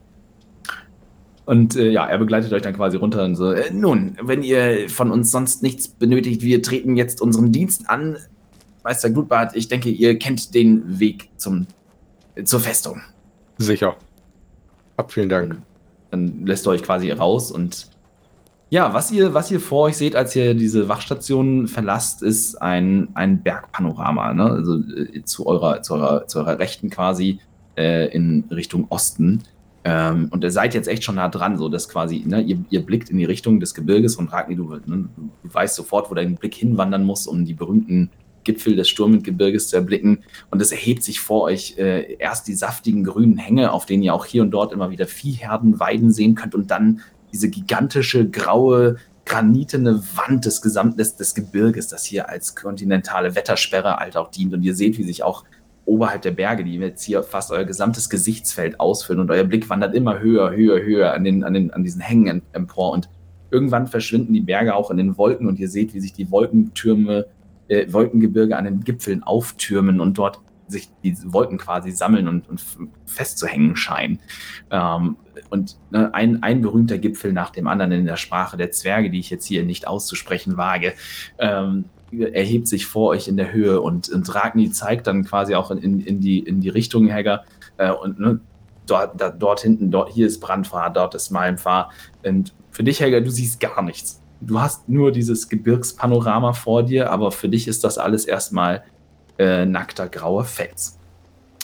[1.45, 4.89] Und äh, ja, er begleitet euch dann quasi runter und so, äh, nun, wenn ihr
[4.89, 8.17] von uns sonst nichts benötigt, wir treten jetzt unseren Dienst an.
[8.83, 11.65] Meister Glutbart, ich denke, ihr kennt den Weg zum,
[12.35, 13.01] äh, zur Festung.
[13.57, 13.95] Sicher.
[14.97, 15.61] Ab, vielen Dank.
[16.11, 17.89] Dann lässt er euch quasi raus und
[18.69, 23.09] ja, was ihr, was ihr vor euch seht, als ihr diese Wachstation verlasst, ist ein,
[23.13, 24.43] ein Bergpanorama, ne?
[24.43, 27.39] Also äh, zu eurer, zu eurer, zu eurer Rechten quasi
[27.77, 29.43] äh, in Richtung Osten.
[29.85, 32.85] Ähm, und ihr seid jetzt echt schon nah dran, so dass quasi, ne, ihr, ihr
[32.85, 36.35] blickt in die Richtung des Gebirges und Ragni, du, ne, du weißt sofort, wo dein
[36.35, 38.09] Blick hinwandern muss, um die berühmten
[38.43, 40.23] Gipfel des Sturmgebirges zu erblicken.
[40.51, 44.13] Und es erhebt sich vor euch äh, erst die saftigen grünen Hänge, auf denen ihr
[44.13, 47.01] auch hier und dort immer wieder Viehherden weiden sehen könnt und dann
[47.31, 53.97] diese gigantische graue granitene Wand des gesamten des, des Gebirges, das hier als kontinentale Wettersperre
[53.97, 54.53] halt auch dient.
[54.53, 55.43] Und ihr seht, wie sich auch
[55.85, 59.95] oberhalb der Berge, die jetzt hier fast euer gesamtes Gesichtsfeld ausfüllen und euer Blick wandert
[59.95, 62.91] immer höher, höher, höher an, den, an, den, an diesen Hängen em- empor.
[62.91, 63.09] Und
[63.51, 67.25] irgendwann verschwinden die Berge auch in den Wolken und ihr seht, wie sich die Wolkentürme,
[67.69, 72.61] äh, Wolkengebirge an den Gipfeln auftürmen und dort sich die Wolken quasi sammeln und, und
[73.05, 74.19] festzuhängen scheinen.
[74.71, 75.17] Ähm,
[75.49, 79.19] und ne, ein, ein berühmter Gipfel nach dem anderen in der Sprache der Zwerge, die
[79.19, 80.93] ich jetzt hier nicht auszusprechen wage,
[81.37, 85.71] ähm, erhebt sich vor euch in der Höhe und, und Ragni zeigt dann quasi auch
[85.71, 87.43] in, in, die, in die Richtung, Hegger.
[87.77, 88.39] Äh, und ne,
[88.85, 91.91] dort, da, dort hinten, dort, hier ist Brandfahr, dort ist Malmfahr.
[92.23, 94.21] Und für dich, Helga, du siehst gar nichts.
[94.39, 98.83] Du hast nur dieses Gebirgspanorama vor dir, aber für dich ist das alles erstmal
[99.37, 100.97] äh, nackter grauer Fels.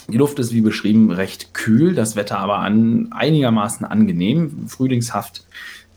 [0.08, 5.46] Die Luft ist wie beschrieben recht kühl, das Wetter aber an, einigermaßen angenehm, frühlingshaft.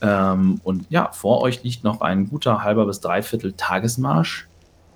[0.02, 4.48] Ähm, und ja, vor euch liegt noch ein guter halber bis dreiviertel Tagesmarsch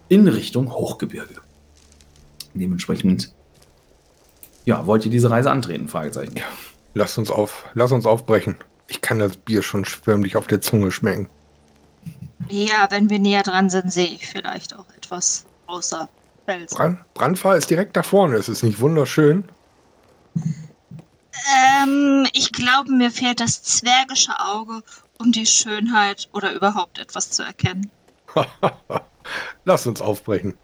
[0.07, 1.35] in Richtung Hochgebirge.
[2.53, 3.33] Dementsprechend,
[4.65, 5.87] ja, wollt ihr diese Reise antreten?
[5.87, 6.35] Fragezeichen.
[6.93, 8.55] Lass uns auf, lass uns aufbrechen.
[8.87, 11.29] Ich kann das Bier schon förmlich auf der Zunge schmecken.
[12.49, 16.09] Ja, wenn wir näher dran sind, sehe ich vielleicht auch etwas außer
[16.45, 16.75] Felsen.
[16.75, 18.35] Brand, Brandfahr ist direkt da vorne.
[18.35, 19.45] Es ist nicht wunderschön.
[20.35, 24.81] Ähm, ich glaube, mir fehlt das zwergische Auge,
[25.17, 27.89] um die Schönheit oder überhaupt etwas zu erkennen.
[29.65, 30.55] Lass uns aufbrechen.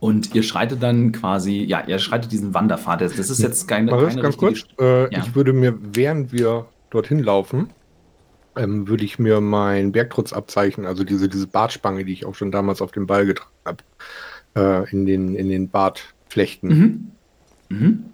[0.00, 3.00] Und ihr schreitet dann quasi, ja, ihr schreitet diesen Wanderpfad.
[3.00, 4.64] Das ist jetzt keine, keine ganz kurz.
[4.78, 5.20] Äh, Ja.
[5.20, 7.70] Ich würde mir, während wir dorthin laufen,
[8.56, 12.82] ähm, würde ich mir mein Bergtrutzabzeichen, also diese, diese Bartspange, die ich auch schon damals
[12.82, 13.78] auf dem Ball getragen habe,
[14.56, 17.10] äh, in, den, in den Bart flechten, Mhm.
[17.68, 18.04] Mhm.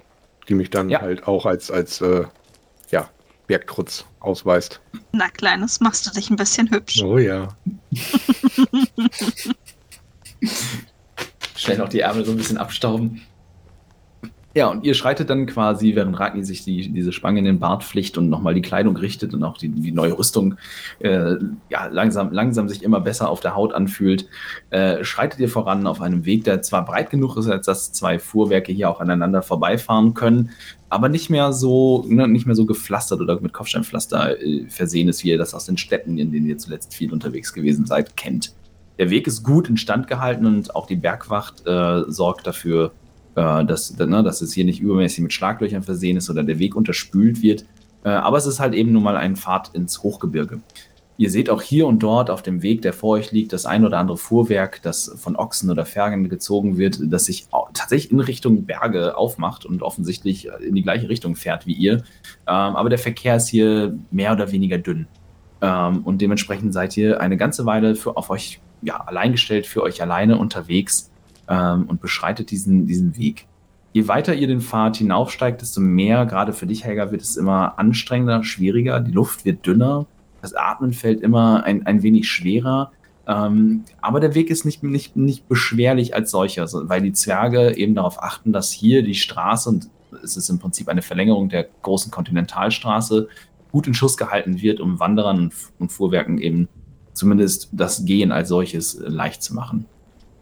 [0.49, 1.01] die mich dann Ja.
[1.01, 2.25] halt auch als, als äh,
[2.91, 3.09] ja,
[3.47, 4.81] Bergtrutz ausweist.
[5.13, 7.03] Na, Kleines, machst du dich ein bisschen hübsch.
[7.03, 7.49] Oh ja.
[11.57, 13.23] Schnell noch die Ärmel so ein bisschen abstauben.
[14.53, 17.85] Ja, und ihr schreitet dann quasi, während Ragni sich die, diese Spange in den Bart
[17.85, 20.57] pflicht und nochmal die Kleidung richtet und auch die, die neue Rüstung
[20.99, 21.37] äh,
[21.69, 24.27] ja, langsam, langsam sich immer besser auf der Haut anfühlt,
[24.71, 28.19] äh, schreitet ihr voran auf einem Weg, der zwar breit genug ist, als dass zwei
[28.19, 30.51] Fuhrwerke hier auch aneinander vorbeifahren können,
[30.89, 35.23] aber nicht mehr so, ne, nicht mehr so gepflastert oder mit Kopfsteinpflaster äh, versehen ist,
[35.23, 38.53] wie ihr das aus den Städten, in denen ihr zuletzt viel unterwegs gewesen seid, kennt.
[38.99, 42.91] Der Weg ist gut instand gehalten und auch die Bergwacht äh, sorgt dafür,
[43.35, 46.75] äh, dass, ne, dass es hier nicht übermäßig mit Schlaglöchern versehen ist oder der Weg
[46.75, 47.65] unterspült wird.
[48.05, 50.61] Äh, aber es ist halt eben nun mal ein Pfad ins Hochgebirge.
[51.21, 53.85] Ihr seht auch hier und dort auf dem Weg, der vor euch liegt, das ein
[53.85, 58.65] oder andere Fuhrwerk, das von Ochsen oder Fergen gezogen wird, das sich tatsächlich in Richtung
[58.65, 61.97] Berge aufmacht und offensichtlich in die gleiche Richtung fährt wie ihr.
[61.97, 62.03] Ähm,
[62.47, 65.09] aber der Verkehr ist hier mehr oder weniger dünn.
[65.61, 69.83] Ähm, und dementsprechend seid ihr eine ganze Weile für, auf euch ja, allein gestellt, für
[69.83, 71.10] euch alleine unterwegs
[71.51, 73.47] ähm, und beschreitet diesen, diesen Weg.
[73.93, 77.79] Je weiter ihr den Pfad hinaufsteigt, desto mehr, gerade für dich, Helga, wird es immer
[77.79, 79.01] anstrengender, schwieriger.
[79.01, 80.07] Die Luft wird dünner,
[80.41, 82.93] das Atmen fällt immer ein, ein wenig schwerer.
[83.27, 87.77] Ähm, aber der Weg ist nicht, nicht, nicht beschwerlich als solcher, so- weil die Zwerge
[87.77, 89.91] eben darauf achten, dass hier die Straße, und
[90.23, 93.29] es ist im Prinzip eine Verlängerung der großen Kontinentalstraße,
[93.73, 96.69] gut in Schuss gehalten wird, um Wanderern und, und Fuhrwerken eben
[97.13, 99.87] zumindest das Gehen als solches leicht zu machen.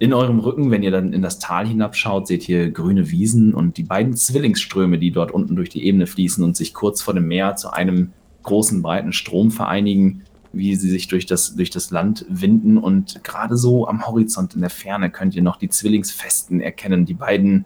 [0.00, 3.78] In eurem Rücken, wenn ihr dann in das Tal hinabschaut, seht ihr grüne Wiesen und
[3.78, 7.26] die beiden Zwillingsströme, die dort unten durch die Ebene fließen und sich kurz vor dem
[7.26, 8.12] Meer zu einem
[8.44, 12.78] großen, breiten Strom vereinigen, wie sie sich durch das, durch das Land winden.
[12.78, 17.14] Und gerade so am Horizont in der Ferne könnt ihr noch die Zwillingsfesten erkennen, die
[17.14, 17.64] beiden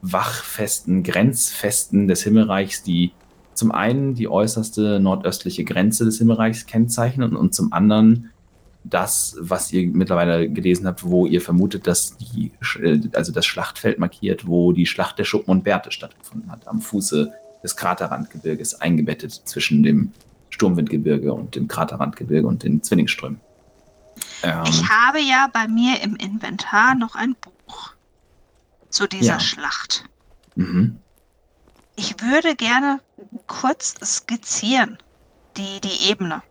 [0.00, 3.12] Wachfesten, Grenzfesten des Himmelreichs, die
[3.52, 8.30] zum einen die äußerste nordöstliche Grenze des Himmelreichs kennzeichnen und zum anderen
[8.84, 13.98] das, was ihr mittlerweile gelesen habt, wo ihr vermutet, dass die, äh, also das Schlachtfeld
[13.98, 19.32] markiert, wo die Schlacht der Schuppen und Bärte stattgefunden hat, am Fuße des Kraterrandgebirges, eingebettet
[19.32, 20.12] zwischen dem
[20.50, 23.40] Sturmwindgebirge und dem Kraterrandgebirge und den Zwillingsströmen.
[24.42, 27.94] Ähm, Ich habe ja bei mir im Inventar noch ein Buch
[28.90, 29.40] zu dieser Ja.
[29.40, 30.04] Schlacht.
[30.56, 30.98] mhm.
[31.96, 32.98] Ich würde gerne
[33.46, 34.98] kurz skizzieren,
[35.56, 36.42] die, die Ebene.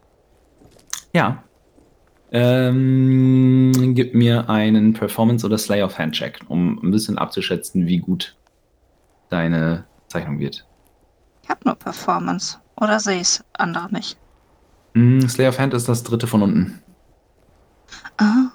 [1.14, 1.44] Ja.
[2.36, 8.36] Ähm, gib mir einen Performance- oder Slay of Hand-Check, um ein bisschen abzuschätzen, wie gut
[9.30, 10.66] deine Zeichnung wird.
[11.44, 12.58] Ich habe nur Performance.
[12.76, 14.18] Oder sehe ich es andere nicht?
[14.94, 16.82] Mm, Slay of Hand ist das dritte von unten.
[18.18, 18.52] Ah,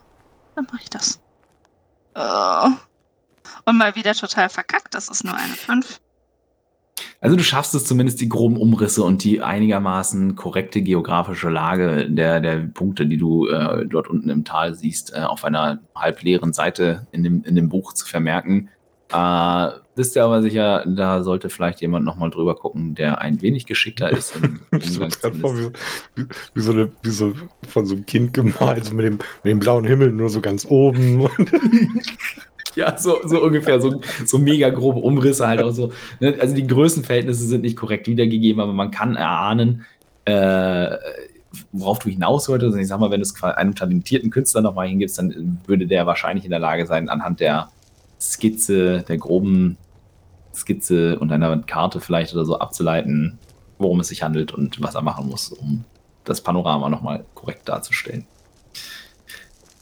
[0.56, 1.20] dann mache ich das.
[2.16, 2.70] Oh.
[3.64, 4.94] Und mal wieder total verkackt.
[4.94, 6.00] Das ist nur eine 5.
[7.20, 12.40] Also du schaffst es zumindest die groben Umrisse und die einigermaßen korrekte geografische Lage der,
[12.40, 17.06] der Punkte, die du äh, dort unten im Tal siehst, äh, auf einer halbleeren Seite
[17.10, 18.70] in dem, in dem Buch zu vermerken.
[19.10, 23.66] Äh, bist dir aber sicher, da sollte vielleicht jemand nochmal drüber gucken, der ein wenig
[23.66, 24.36] geschickter ist.
[24.36, 25.72] Im Umgang so
[26.54, 27.32] wie, so eine, wie so
[27.66, 30.66] von so einem Kind gemalt, so mit dem, mit dem blauen Himmel nur so ganz
[30.66, 31.28] oben.
[32.78, 35.90] Ja, so, so ungefähr, so, so mega grobe Umrisse halt auch so.
[36.20, 36.36] Ne?
[36.40, 39.84] Also die Größenverhältnisse sind nicht korrekt wiedergegeben, aber man kann erahnen,
[40.26, 40.96] äh,
[41.72, 42.74] worauf du hinaus wolltest.
[42.74, 46.06] Und ich sag mal, wenn du es einem talentierten Künstler nochmal hingibst, dann würde der
[46.06, 47.68] wahrscheinlich in der Lage sein, anhand der
[48.20, 49.76] Skizze, der groben
[50.54, 53.40] Skizze und einer Karte vielleicht oder so abzuleiten,
[53.78, 55.82] worum es sich handelt und was er machen muss, um
[56.22, 58.24] das Panorama nochmal korrekt darzustellen.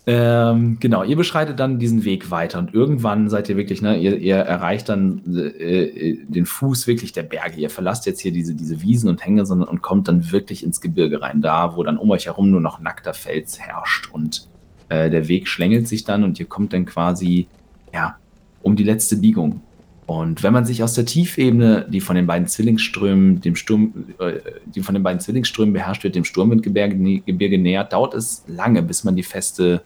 [0.09, 4.17] Ähm, genau, ihr beschreitet dann diesen Weg weiter und irgendwann seid ihr wirklich, ne, ihr,
[4.19, 7.61] ihr erreicht dann äh, äh, den Fuß wirklich der Berge.
[7.61, 10.81] Ihr verlasst jetzt hier diese, diese Wiesen und Hänge sondern, und kommt dann wirklich ins
[10.81, 14.47] Gebirge rein, da wo dann um euch herum nur noch nackter Fels herrscht und
[14.91, 17.49] äh, der Weg schlängelt sich dann und ihr kommt dann quasi,
[17.93, 18.17] ja,
[18.63, 19.61] um die letzte Biegung.
[20.07, 24.35] Und wenn man sich aus der Tiefebene, die von den beiden Zwillingsströmen, dem Sturm, äh,
[24.73, 29.03] die von den beiden Zwillingsströmen beherrscht wird, dem Sturmwindgebirge Gebirge nähert, dauert es lange, bis
[29.03, 29.83] man die feste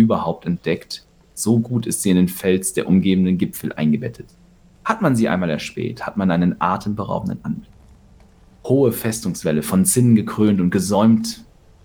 [0.00, 1.04] überhaupt entdeckt.
[1.34, 4.26] So gut ist sie in den Fels der umgebenden Gipfel eingebettet.
[4.84, 7.70] Hat man sie einmal erspäht, hat man einen atemberaubenden Anblick.
[8.64, 11.44] Hohe Festungswelle, von Zinnen gekrönt und gesäumt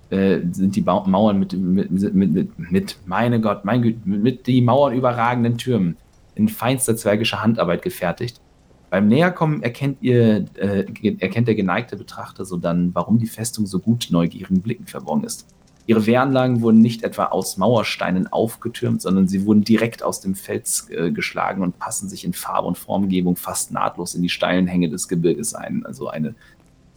[0.09, 4.47] äh, sind die Bau Mauern mit, mit, mit, mit, mit, meine Gott, mein Güte, mit,
[4.47, 5.97] die Mauern überragenden Türmen.
[6.35, 8.41] in feinster zwergischer Handarbeit gefertigt.
[8.89, 10.85] Beim Näherkommen erkennt ihr, äh,
[11.19, 15.47] erkennt der geneigte Betrachter so dann, warum die Festung so gut neugierigen Blicken verborgen ist.
[15.87, 20.89] Ihre Wehranlagen wurden nicht etwa aus Mauersteinen aufgetürmt, sondern sie wurden direkt aus dem Fels
[20.89, 24.89] äh, geschlagen und passen sich in Farbe und Formgebung fast nahtlos in die steilen Hänge
[24.89, 25.85] des Gebirges ein.
[25.85, 26.33] Also eine,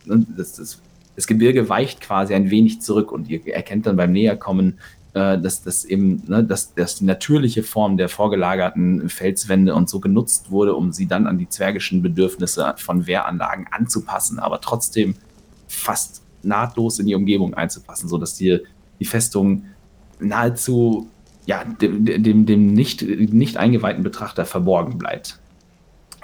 [0.06, 0.80] ne, das, das,
[1.16, 4.78] das Gebirge weicht quasi ein wenig zurück und ihr erkennt dann beim Näherkommen,
[5.12, 10.00] äh, dass das eben, ne, dass, dass die natürliche Form der vorgelagerten Felswände und so
[10.00, 15.14] genutzt wurde, um sie dann an die zwergischen Bedürfnisse von Wehranlagen anzupassen, aber trotzdem
[15.66, 18.60] fast nahtlos in die Umgebung einzupassen, sodass die
[19.00, 19.64] die Festung
[20.20, 21.08] nahezu
[21.46, 25.38] ja, dem, dem, dem nicht, nicht eingeweihten Betrachter verborgen bleibt.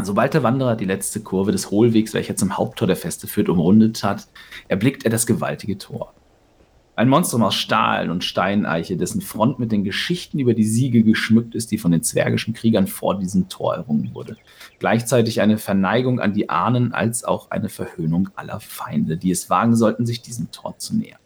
[0.03, 4.03] Sobald der Wanderer die letzte Kurve des Hohlwegs, welcher zum Haupttor der Feste führt, umrundet
[4.03, 4.27] hat,
[4.69, 6.13] erblickt er das gewaltige Tor.
[6.97, 11.55] Ein Monstrum aus Stahl und Steineiche, dessen Front mit den Geschichten über die Siege geschmückt
[11.55, 14.37] ist, die von den zwergischen Kriegern vor diesem Tor errungen wurde.
[14.79, 19.75] Gleichzeitig eine Verneigung an die Ahnen als auch eine Verhöhnung aller Feinde, die es wagen
[19.75, 21.19] sollten, sich diesem Tor zu nähern.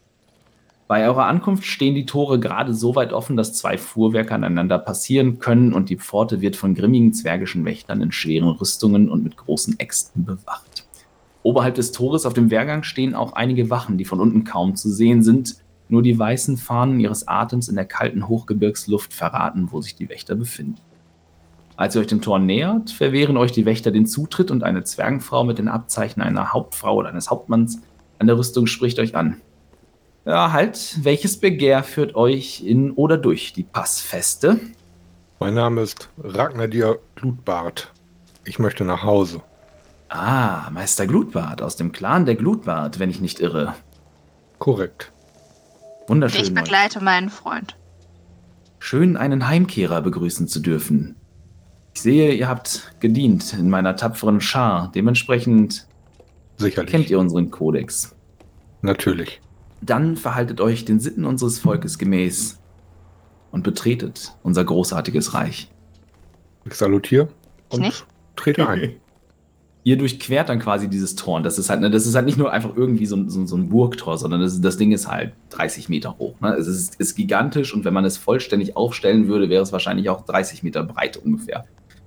[0.89, 5.39] Bei eurer Ankunft stehen die Tore gerade so weit offen, dass zwei Fuhrwerke aneinander passieren
[5.39, 9.79] können und die Pforte wird von grimmigen zwergischen Wächtern in schweren Rüstungen und mit großen
[9.79, 10.87] Äxten bewacht.
[11.43, 14.91] Oberhalb des Tores auf dem Wehrgang stehen auch einige Wachen, die von unten kaum zu
[14.91, 15.57] sehen sind.
[15.91, 20.37] Nur die weißen Fahnen ihres Atems in der kalten Hochgebirgsluft verraten, wo sich die Wächter
[20.37, 20.81] befinden.
[21.77, 25.45] Als ihr euch dem Tor nähert, verwehren euch die Wächter den Zutritt und eine Zwergenfrau
[25.45, 27.83] mit den Abzeichen einer Hauptfrau oder eines Hauptmanns
[28.19, 29.37] an der Rüstung spricht euch an.
[30.29, 34.61] Ja, halt, welches Begehr führt euch in oder durch die Passfeste?
[35.41, 37.91] Mein Name ist Ragnadir Glutbart.
[38.45, 39.41] Ich möchte nach Hause.
[40.11, 43.75] Ah, Meister Glutbart aus dem Clan der Glutbart, wenn ich nicht irre.
[44.59, 45.13] Korrekt.
[46.09, 46.43] Wunderschön.
[46.43, 47.79] Ich begleite meinen Freund.
[48.81, 51.17] Schön, einen Heimkehrer begrüßen zu dürfen.
[51.95, 54.93] Ich sehe, ihr habt gedient in meiner tapferen Schar.
[54.95, 55.87] Dementsprechend
[56.59, 56.91] Sicherlich.
[56.91, 58.15] kennt ihr unseren Kodex.
[58.83, 59.41] Natürlich.
[59.81, 62.59] Dann verhaltet euch den Sitten unseres Volkes gemäß
[63.53, 65.71] und betretet unser großartiges Reich.
[66.65, 67.29] Ich salutiere
[67.71, 68.07] Ich und nicht?
[68.37, 68.93] trete ein.
[69.85, 71.37] Ihr durchquert dann quasi dieses Tor.
[71.37, 73.47] Und das ist halt, ne, das ist halt nicht nur einfach irgendwie so, ein- so,
[73.47, 76.39] so ein Burgtor, sondern das, das Ding ist halt 30 Meter hoch.
[76.41, 76.53] Ne?
[76.57, 80.27] Es ist, ist gigantisch und wenn man es vollständig aufstellen würde, wäre es wahrscheinlich auch
[80.27, 81.65] 30 Meter breit ungefähr.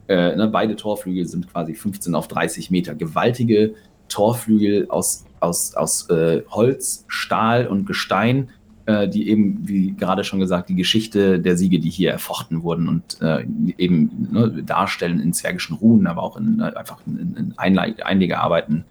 [0.08, 2.94] Äh, ne, beide Torflügel sind quasi 15 auf 30 Meter.
[2.94, 3.74] Gewaltige
[4.12, 8.50] Torflügel aus, aus, aus äh, Holz, Stahl und Gestein,
[8.86, 12.88] äh, die eben, wie gerade schon gesagt, die Geschichte der Siege, die hier erfochten wurden
[12.88, 13.46] und äh,
[13.78, 18.86] eben ne, darstellen in zwergischen Runen, aber auch in, äh, einfach in, in Einle Einlegearbeiten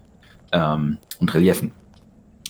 [0.51, 1.71] ähm, und Reliefen.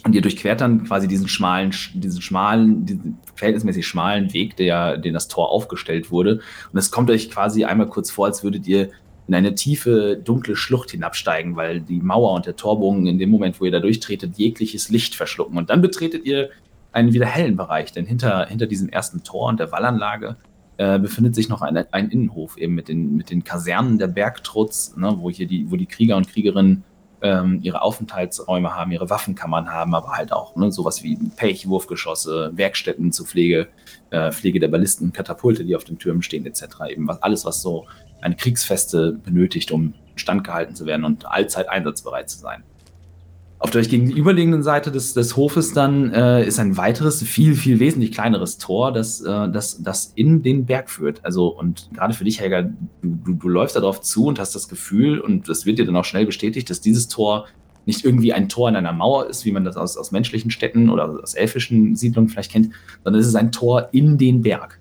[0.04, 5.14] Und ihr durchquert dann quasi diesen schmalen, diesen schmalen, diesen verhältnismäßig schmalen Weg, der, den
[5.14, 6.42] das Tor aufgestellt wurde.
[6.72, 8.90] Und es kommt euch quasi einmal kurz vor, als würdet ihr
[9.32, 13.62] in eine tiefe, dunkle Schlucht hinabsteigen, weil die Mauer und der Torbogen in dem Moment,
[13.62, 15.58] wo ihr da durchtretet, jegliches Licht verschlucken.
[15.58, 16.50] Und dann betretet ihr
[16.92, 20.36] einen wieder hellen Bereich, denn hinter, hinter diesem ersten Tor und der Wallanlage
[20.76, 24.98] äh, befindet sich noch eine, ein Innenhof, eben mit den, mit den Kasernen der Bergtrutz,
[24.98, 26.84] ne, wo hier die, wo die Krieger und Kriegerinnen
[27.22, 32.52] ähm, ihre Aufenthaltsräume haben, ihre Waffenkammern haben, aber halt auch ne, sowas wie Pech, Wurfgeschosse,
[32.54, 33.70] Werkstätten zur Pflege,
[34.10, 36.64] äh, Pflege der Ballisten, Katapulte, die auf den Türmen stehen, etc.
[36.90, 37.86] Eben was, alles, was so
[38.22, 42.64] eine Kriegsfeste benötigt, um instand gehalten zu werden und allzeit einsatzbereit zu sein.
[43.62, 48.12] Auf der gegenüberliegenden Seite des, des Hofes dann äh, ist ein weiteres, viel, viel wesentlich
[48.12, 51.24] kleineres Tor, das, äh, das, das in den Berg führt.
[51.24, 52.72] Also, und gerade für dich, Helga, du,
[53.04, 56.06] du, du läufst darauf zu und hast das Gefühl, und das wird dir dann auch
[56.06, 57.46] schnell bestätigt, dass dieses Tor
[57.86, 60.90] nicht irgendwie ein Tor in einer Mauer ist, wie man das aus, aus menschlichen Städten
[60.90, 62.72] oder aus elfischen Siedlungen vielleicht kennt,
[63.04, 64.81] sondern es ist ein Tor in den Berg.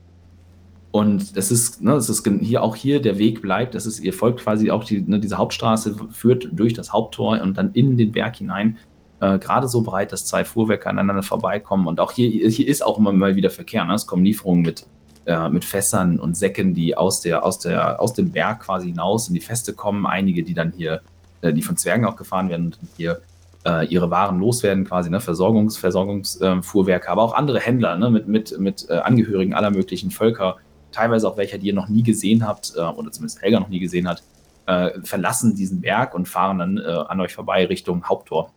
[0.93, 3.75] Und das ist, ne, das ist hier auch hier der Weg bleibt.
[3.75, 7.57] Das ist, ihr folgt quasi auch die, ne, diese Hauptstraße führt durch das Haupttor und
[7.57, 8.77] dann in den Berg hinein.
[9.21, 11.87] Äh, Gerade so breit, dass zwei Fuhrwerke aneinander vorbeikommen.
[11.87, 13.85] Und auch hier, hier ist auch immer mal wieder Verkehr.
[13.85, 13.95] Ne?
[13.95, 14.87] Es kommen Lieferungen mit,
[15.27, 19.29] äh, mit Fässern und Säcken, die aus, der, aus, der, aus dem Berg quasi hinaus
[19.29, 20.07] in die Feste kommen.
[20.07, 21.03] Einige, die dann hier,
[21.43, 23.21] äh, die von Zwergen auch gefahren werden und hier
[23.65, 25.21] äh, ihre Waren loswerden, quasi, ne?
[25.21, 28.11] Versorgungs, Versorgungsfuhrwerke, aber auch andere Händler, ne?
[28.11, 30.57] mit, mit, mit äh, Angehörigen aller möglichen Völker,
[30.93, 33.81] teilweise auch welche, die ihr noch nie gesehen habt, äh, oder zumindest Helga noch nie
[33.81, 34.23] gesehen hat,
[34.67, 38.53] äh, verlassen diesen Berg und fahren dann äh, an euch vorbei Richtung Haupttor.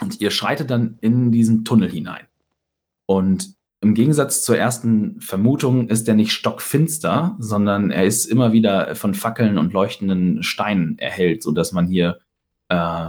[0.00, 2.26] Und ihr schreitet dann in diesen Tunnel hinein.
[3.06, 8.94] Und im Gegensatz zur ersten Vermutung ist er nicht stockfinster, sondern er ist immer wieder
[8.94, 12.18] von Fackeln und leuchtenden Steinen erhellt, sodass man hier,
[12.68, 13.08] äh,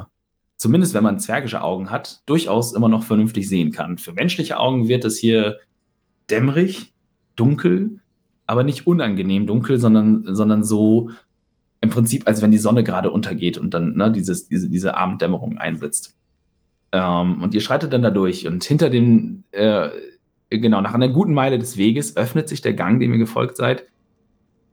[0.55, 3.97] zumindest wenn man zwergische Augen hat, durchaus immer noch vernünftig sehen kann.
[3.97, 5.59] Für menschliche Augen wird es hier
[6.29, 6.93] dämmerig,
[7.35, 7.99] dunkel,
[8.51, 11.09] aber nicht unangenehm dunkel, sondern, sondern so
[11.79, 15.57] im Prinzip, als wenn die Sonne gerade untergeht und dann ne, dieses, diese, diese Abenddämmerung
[15.57, 16.17] einsetzt.
[16.91, 19.87] Ähm, und ihr schreitet dann da durch und hinter dem, äh,
[20.49, 23.85] genau, nach einer guten Meile des Weges öffnet sich der Gang, dem ihr gefolgt seid,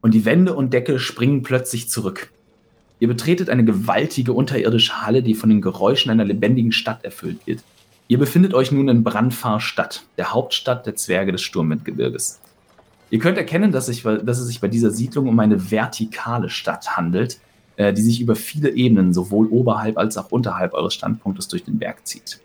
[0.00, 2.32] und die Wände und Decke springen plötzlich zurück.
[2.98, 7.60] Ihr betretet eine gewaltige unterirdische Halle, die von den Geräuschen einer lebendigen Stadt erfüllt wird.
[8.08, 12.40] Ihr befindet euch nun in Brandfahr-Stadt, der Hauptstadt der Zwerge des Sturmwindgebirges.
[13.10, 16.96] Ihr könnt erkennen, dass, ich, dass es sich bei dieser Siedlung um eine vertikale Stadt
[16.96, 17.38] handelt,
[17.76, 21.78] äh, die sich über viele Ebenen sowohl oberhalb als auch unterhalb eures Standpunktes durch den
[21.78, 22.40] Berg zieht.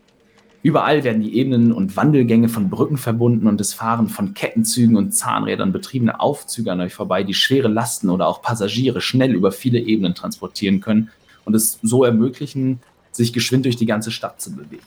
[0.61, 5.11] Überall werden die Ebenen und Wandelgänge von Brücken verbunden und es fahren von Kettenzügen und
[5.11, 9.79] Zahnrädern betriebene Aufzüge an euch vorbei, die schwere Lasten oder auch Passagiere schnell über viele
[9.79, 11.09] Ebenen transportieren können
[11.43, 12.79] und es so ermöglichen,
[13.11, 14.83] sich geschwind durch die ganze Stadt zu bewegen.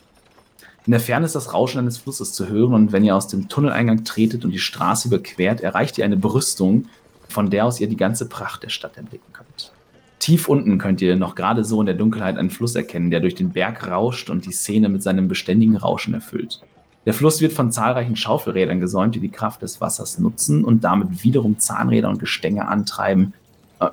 [0.87, 3.49] In der Ferne ist das Rauschen eines Flusses zu hören und wenn ihr aus dem
[3.49, 6.87] Tunneleingang tretet und die Straße überquert, erreicht ihr eine Brüstung,
[7.28, 9.72] von der aus ihr die ganze Pracht der Stadt erblicken könnt.
[10.20, 13.34] Tief unten könnt ihr noch gerade so in der Dunkelheit einen Fluss erkennen, der durch
[13.34, 16.61] den Berg rauscht und die Szene mit seinem beständigen Rauschen erfüllt.
[17.05, 21.24] Der Fluss wird von zahlreichen Schaufelrädern gesäumt, die die Kraft des Wassers nutzen und damit
[21.24, 23.34] wiederum Zahnräder und Gestänge antreiben.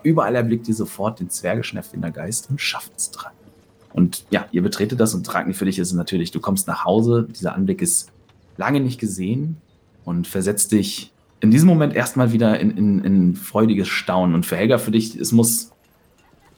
[0.03, 3.33] Überall erblickt ihr sofort den zwergischen Erfindergeist und Schaffensdrang.
[3.93, 6.83] Und ja, ihr betretet das und Tragni für dich ist es natürlich, du kommst nach
[6.83, 8.11] Hause, dieser Anblick ist
[8.57, 9.57] lange nicht gesehen
[10.03, 14.33] und versetzt dich in diesem Moment erstmal wieder in, in, in freudiges Staunen.
[14.33, 15.71] Und für Helga, für dich, es muss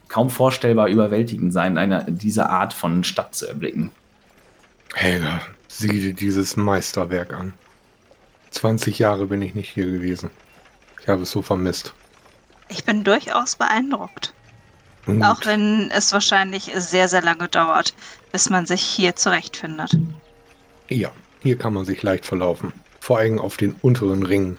[0.08, 3.90] kaum vorstellbar überwältigend sein, eine, diese Art von Stadt zu erblicken.
[4.94, 7.52] Helga, sieh dir dieses Meisterwerk an.
[8.52, 10.30] 20 Jahre bin ich nicht hier gewesen.
[11.02, 11.92] Ich habe es so vermisst.
[12.68, 14.32] Ich bin durchaus beeindruckt.
[15.06, 17.94] Und Auch wenn es wahrscheinlich sehr, sehr lange dauert,
[18.32, 19.96] bis man sich hier zurechtfindet.
[20.88, 21.10] Ja,
[21.42, 22.72] hier kann man sich leicht verlaufen.
[23.00, 24.58] Vor allem auf den unteren Ringen.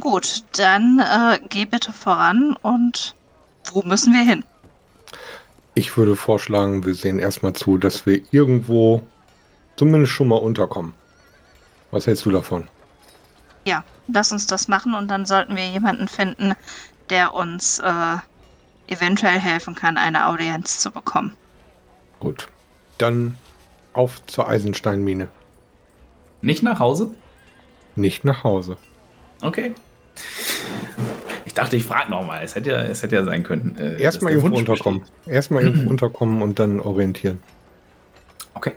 [0.00, 3.14] Gut, dann äh, geh bitte voran und
[3.72, 4.44] wo müssen wir hin?
[5.74, 9.02] Ich würde vorschlagen, wir sehen erstmal zu, dass wir irgendwo
[9.76, 10.94] zumindest schon mal unterkommen.
[11.90, 12.66] Was hältst du davon?
[13.66, 16.54] Ja, lass uns das machen und dann sollten wir jemanden finden,
[17.10, 18.16] der uns äh,
[18.88, 21.34] eventuell helfen kann, eine Audienz zu bekommen.
[22.20, 22.48] Gut.
[22.98, 23.36] Dann
[23.92, 25.28] auf zur Eisensteinmine.
[26.42, 27.14] Nicht nach Hause?
[27.94, 28.76] Nicht nach Hause.
[29.42, 29.74] Okay
[31.56, 32.44] dachte, ich frage nochmal.
[32.44, 33.76] Es hätte ja, es hätte ja sein können.
[33.78, 35.02] Äh, Erstmal irgendwo unterkommen.
[35.26, 37.42] Erstmal irgendwo unterkommen und dann orientieren.
[38.54, 38.72] Okay.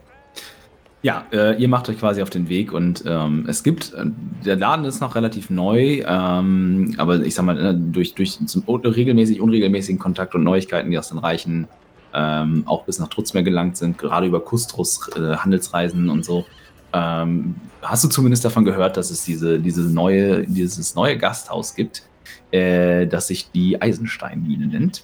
[1.02, 4.06] Ja, äh, ihr macht euch quasi auf den Weg und ähm, es gibt, äh,
[4.46, 8.64] der Laden ist noch relativ neu, ähm, aber ich sag mal, äh, durch, durch zum
[8.68, 11.70] regelmäßig, unregelmäßigen Kontakt und Neuigkeiten, die aus den Reichen
[12.14, 16.46] ähm, auch bis nach Trutzmeer gelangt sind, gerade über Kustrus, äh, Handelsreisen und so,
[16.92, 22.04] ähm, hast du zumindest davon gehört, dass es diese, diese neue, dieses neue Gasthaus gibt,
[22.52, 25.04] äh, das sich die Eisensteinmine nennt.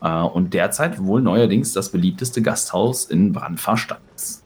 [0.00, 4.41] Äh, und derzeit wohl neuerdings das beliebteste Gasthaus in Brandfahrstadt ist.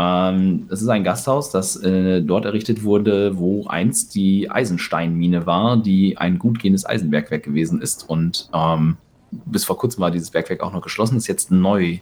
[0.00, 5.76] Ähm, das ist ein Gasthaus, das äh, dort errichtet wurde, wo einst die Eisensteinmine war,
[5.76, 8.08] die ein gut gehendes Eisenbergwerk gewesen ist.
[8.08, 8.96] Und ähm,
[9.30, 11.98] bis vor kurzem war dieses Bergwerk auch noch geschlossen, das jetzt neu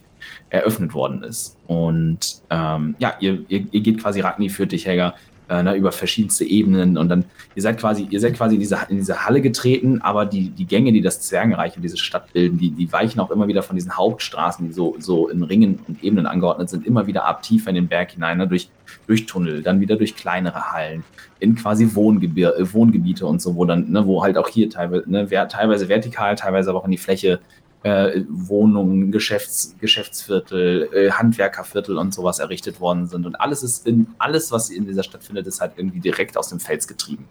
[0.49, 1.57] eröffnet worden ist.
[1.67, 5.15] Und ähm, ja, ihr, ihr, ihr, geht quasi Ragni führt dich, Helga,
[5.49, 6.97] äh, ne, über verschiedenste Ebenen.
[6.97, 7.25] Und dann,
[7.55, 10.65] ihr seid quasi, ihr seid quasi in diese, in diese Halle getreten, aber die, die
[10.65, 13.75] Gänge, die das Zwergenreich und diese Stadt bilden, die, die weichen auch immer wieder von
[13.75, 17.69] diesen Hauptstraßen, die so, so in Ringen und Ebenen angeordnet sind, immer wieder ab tiefer
[17.69, 18.69] in den Berg hinein, ne, durch,
[19.07, 21.03] durch Tunnel, dann wieder durch kleinere Hallen,
[21.39, 25.89] in quasi Wohngebiete und so, wo dann, ne, wo halt auch hier teilweise, ne, teilweise
[25.89, 27.39] vertikal, teilweise aber auch in die Fläche
[27.83, 33.25] äh, Wohnungen, Geschäfts, Geschäftsviertel, äh, Handwerkerviertel und sowas errichtet worden sind.
[33.25, 36.49] Und alles ist in, alles, was in dieser Stadt findet, ist halt irgendwie direkt aus
[36.49, 37.25] dem Fels getrieben.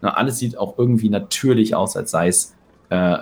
[0.00, 2.54] Na, alles sieht auch irgendwie natürlich aus, als sei es
[2.90, 3.18] äh,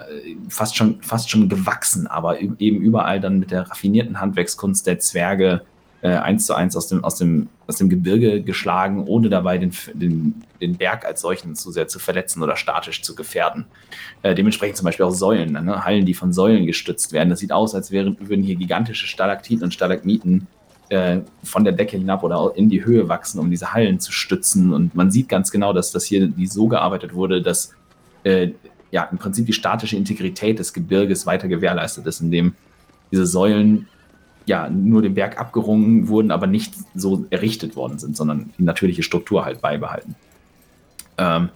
[0.49, 5.63] fast, schon, fast schon gewachsen, aber eben überall dann mit der raffinierten Handwerkskunst der Zwerge
[6.03, 10.43] eins zu eins aus dem, aus, dem, aus dem Gebirge geschlagen, ohne dabei den, den,
[10.61, 13.67] den Berg als solchen zu sehr zu verletzen oder statisch zu gefährden.
[14.23, 15.85] Äh, dementsprechend zum Beispiel auch Säulen, ne?
[15.85, 17.31] Hallen, die von Säulen gestützt werden.
[17.31, 20.47] Das sieht aus, als wären, würden hier gigantische Stalaktiten und Stalagmiten
[20.89, 24.73] äh, von der Decke hinab oder in die Höhe wachsen, um diese Hallen zu stützen.
[24.73, 27.73] Und man sieht ganz genau, dass das hier die so gearbeitet wurde, dass
[28.23, 28.51] äh,
[28.91, 32.55] ja im Prinzip die statische Integrität des Gebirges weiter gewährleistet ist, indem
[33.11, 33.89] diese Säulen
[34.47, 39.03] ja, nur den Berg abgerungen wurden, aber nicht so errichtet worden sind, sondern die natürliche
[39.03, 40.15] Struktur halt beibehalten.
[41.19, 41.51] Ähm,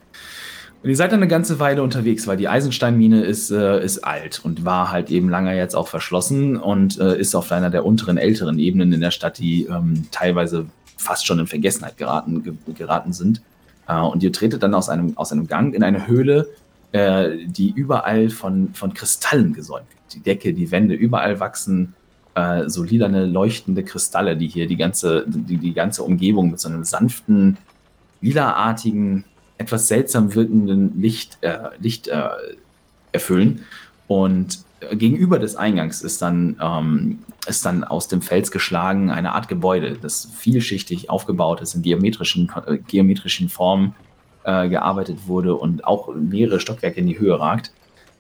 [0.82, 4.40] und ihr seid dann eine ganze Weile unterwegs, weil die Eisensteinmine ist, äh, ist alt
[4.42, 8.16] und war halt eben lange jetzt auch verschlossen und äh, ist auf einer der unteren,
[8.16, 10.66] älteren Ebenen in der Stadt, die ähm, teilweise
[10.96, 13.42] fast schon in Vergessenheit geraten, ge geraten sind.
[13.86, 16.48] Äh, und ihr tretet dann aus einem, aus einem Gang in eine Höhle,
[16.92, 20.14] äh, die überall von, von Kristallen gesäumt wird.
[20.14, 21.94] Die Decke, die Wände, überall wachsen
[22.40, 26.68] äh, so lilane, leuchtende Kristalle, die hier die ganze, die, die ganze Umgebung mit so
[26.68, 27.58] einem sanften,
[28.20, 29.24] lilaartigen,
[29.58, 32.28] etwas seltsam wirkenden Licht, äh, Licht äh,
[33.12, 33.64] erfüllen.
[34.08, 39.48] Und gegenüber des Eingangs ist dann, ähm, ist dann aus dem Fels geschlagen eine Art
[39.48, 43.94] Gebäude, das vielschichtig aufgebaut ist, in geometrischen, äh, geometrischen Formen
[44.44, 47.72] äh, gearbeitet wurde und auch mehrere Stockwerke in die Höhe ragt.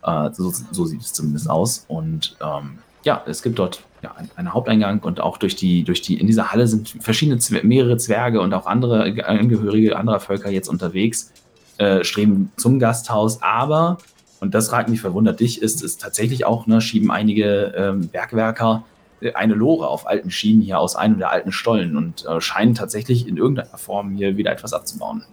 [0.02, 1.84] Äh, so, so, sieht es zumindest aus.
[1.88, 6.18] Und ähm, ja, es gibt dort ja, einen Haupteingang und auch durch die, durch die,
[6.18, 11.32] in dieser Halle sind verschiedene, mehrere Zwerge und auch andere Angehörige anderer Völker jetzt unterwegs,
[11.78, 13.98] äh, streben zum Gasthaus, aber
[14.40, 18.84] und das fragt mich, verwundert dich, ist es tatsächlich auch, ne, schieben einige ähm, Bergwerker
[19.20, 22.74] äh, eine Lore auf alten Schienen hier aus einem der alten Stollen und äh, scheinen
[22.74, 25.24] tatsächlich in irgendeiner Form hier wieder etwas abzubauen.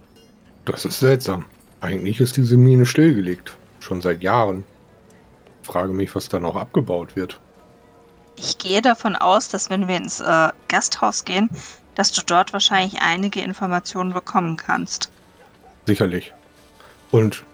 [0.66, 1.46] Das ist seltsam.
[1.80, 3.56] Eigentlich ist diese Mine stillgelegt.
[3.80, 4.64] Schon seit Jahren.
[5.62, 7.40] Frage mich, was da noch abgebaut wird.
[8.38, 11.50] Ich gehe davon aus, dass wenn wir ins äh, Gasthaus gehen,
[11.94, 15.10] dass du dort wahrscheinlich einige Informationen bekommen kannst.
[15.86, 16.32] Sicherlich.
[17.10, 17.44] Und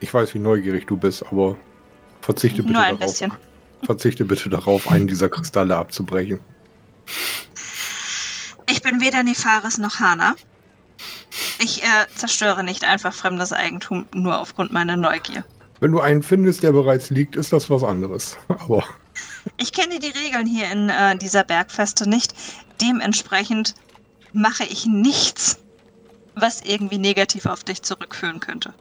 [0.00, 1.56] ich weiß, wie neugierig du bist, aber
[2.20, 3.12] verzichte bitte Nur ein darauf.
[3.12, 3.32] bisschen.
[3.84, 6.40] Verzichte bitte darauf, einen dieser Kristalle abzubrechen.
[8.68, 10.34] Ich bin weder Nefaris noch Hana.
[11.60, 11.86] Ich äh,
[12.16, 15.44] zerstöre nicht einfach fremdes Eigentum nur aufgrund meiner Neugier.
[15.80, 18.36] Wenn du einen findest, der bereits liegt, ist das was anderes.
[18.48, 18.84] Aber
[19.56, 22.34] Ich kenne die Regeln hier in äh, dieser Bergfeste nicht.
[22.80, 23.74] Dementsprechend
[24.32, 25.58] mache ich nichts,
[26.34, 28.74] was irgendwie negativ auf dich zurückführen könnte.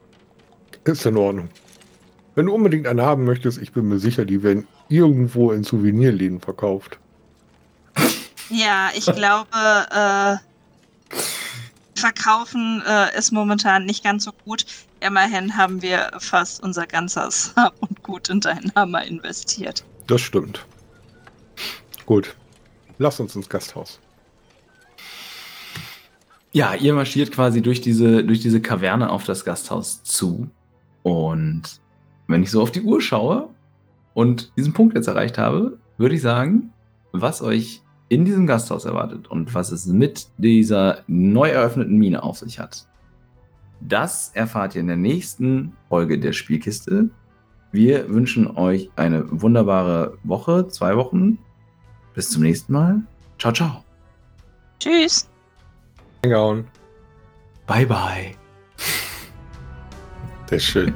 [0.85, 1.49] ist in Ordnung.
[2.35, 6.39] Wenn du unbedingt einen haben möchtest, ich bin mir sicher, die werden irgendwo in Souvenirläden
[6.39, 6.97] verkauft.
[8.49, 9.47] Ja, ich glaube,
[9.91, 10.37] äh,
[11.99, 14.65] verkaufen äh, ist momentan nicht ganz so gut.
[14.99, 19.83] Immerhin haben wir fast unser ganzes Hab und Gut in deinen Hammer investiert.
[20.11, 20.65] Das stimmt.
[22.05, 22.35] Gut.
[22.97, 24.01] Lass uns ins Gasthaus.
[26.51, 30.49] Ja, ihr marschiert quasi durch diese, durch diese Kaverne auf das Gasthaus zu.
[31.01, 31.61] Und
[32.27, 33.47] wenn ich so auf die Uhr schaue
[34.13, 36.73] und diesen Punkt jetzt erreicht habe, würde ich sagen,
[37.13, 42.39] was euch in diesem Gasthaus erwartet und was es mit dieser neu eröffneten Mine auf
[42.39, 42.85] sich hat,
[43.79, 47.11] das erfahrt ihr in der nächsten Folge der Spielkiste.
[47.71, 51.37] Wir wünschen euch eine wunderbare Woche, zwei Wochen.
[52.13, 53.01] Bis zum nächsten Mal.
[53.39, 53.83] Ciao, ciao.
[54.79, 55.29] Tschüss.
[56.23, 56.65] Reingehauen.
[57.67, 58.35] Bye, bye.
[60.47, 60.93] Das ist schön.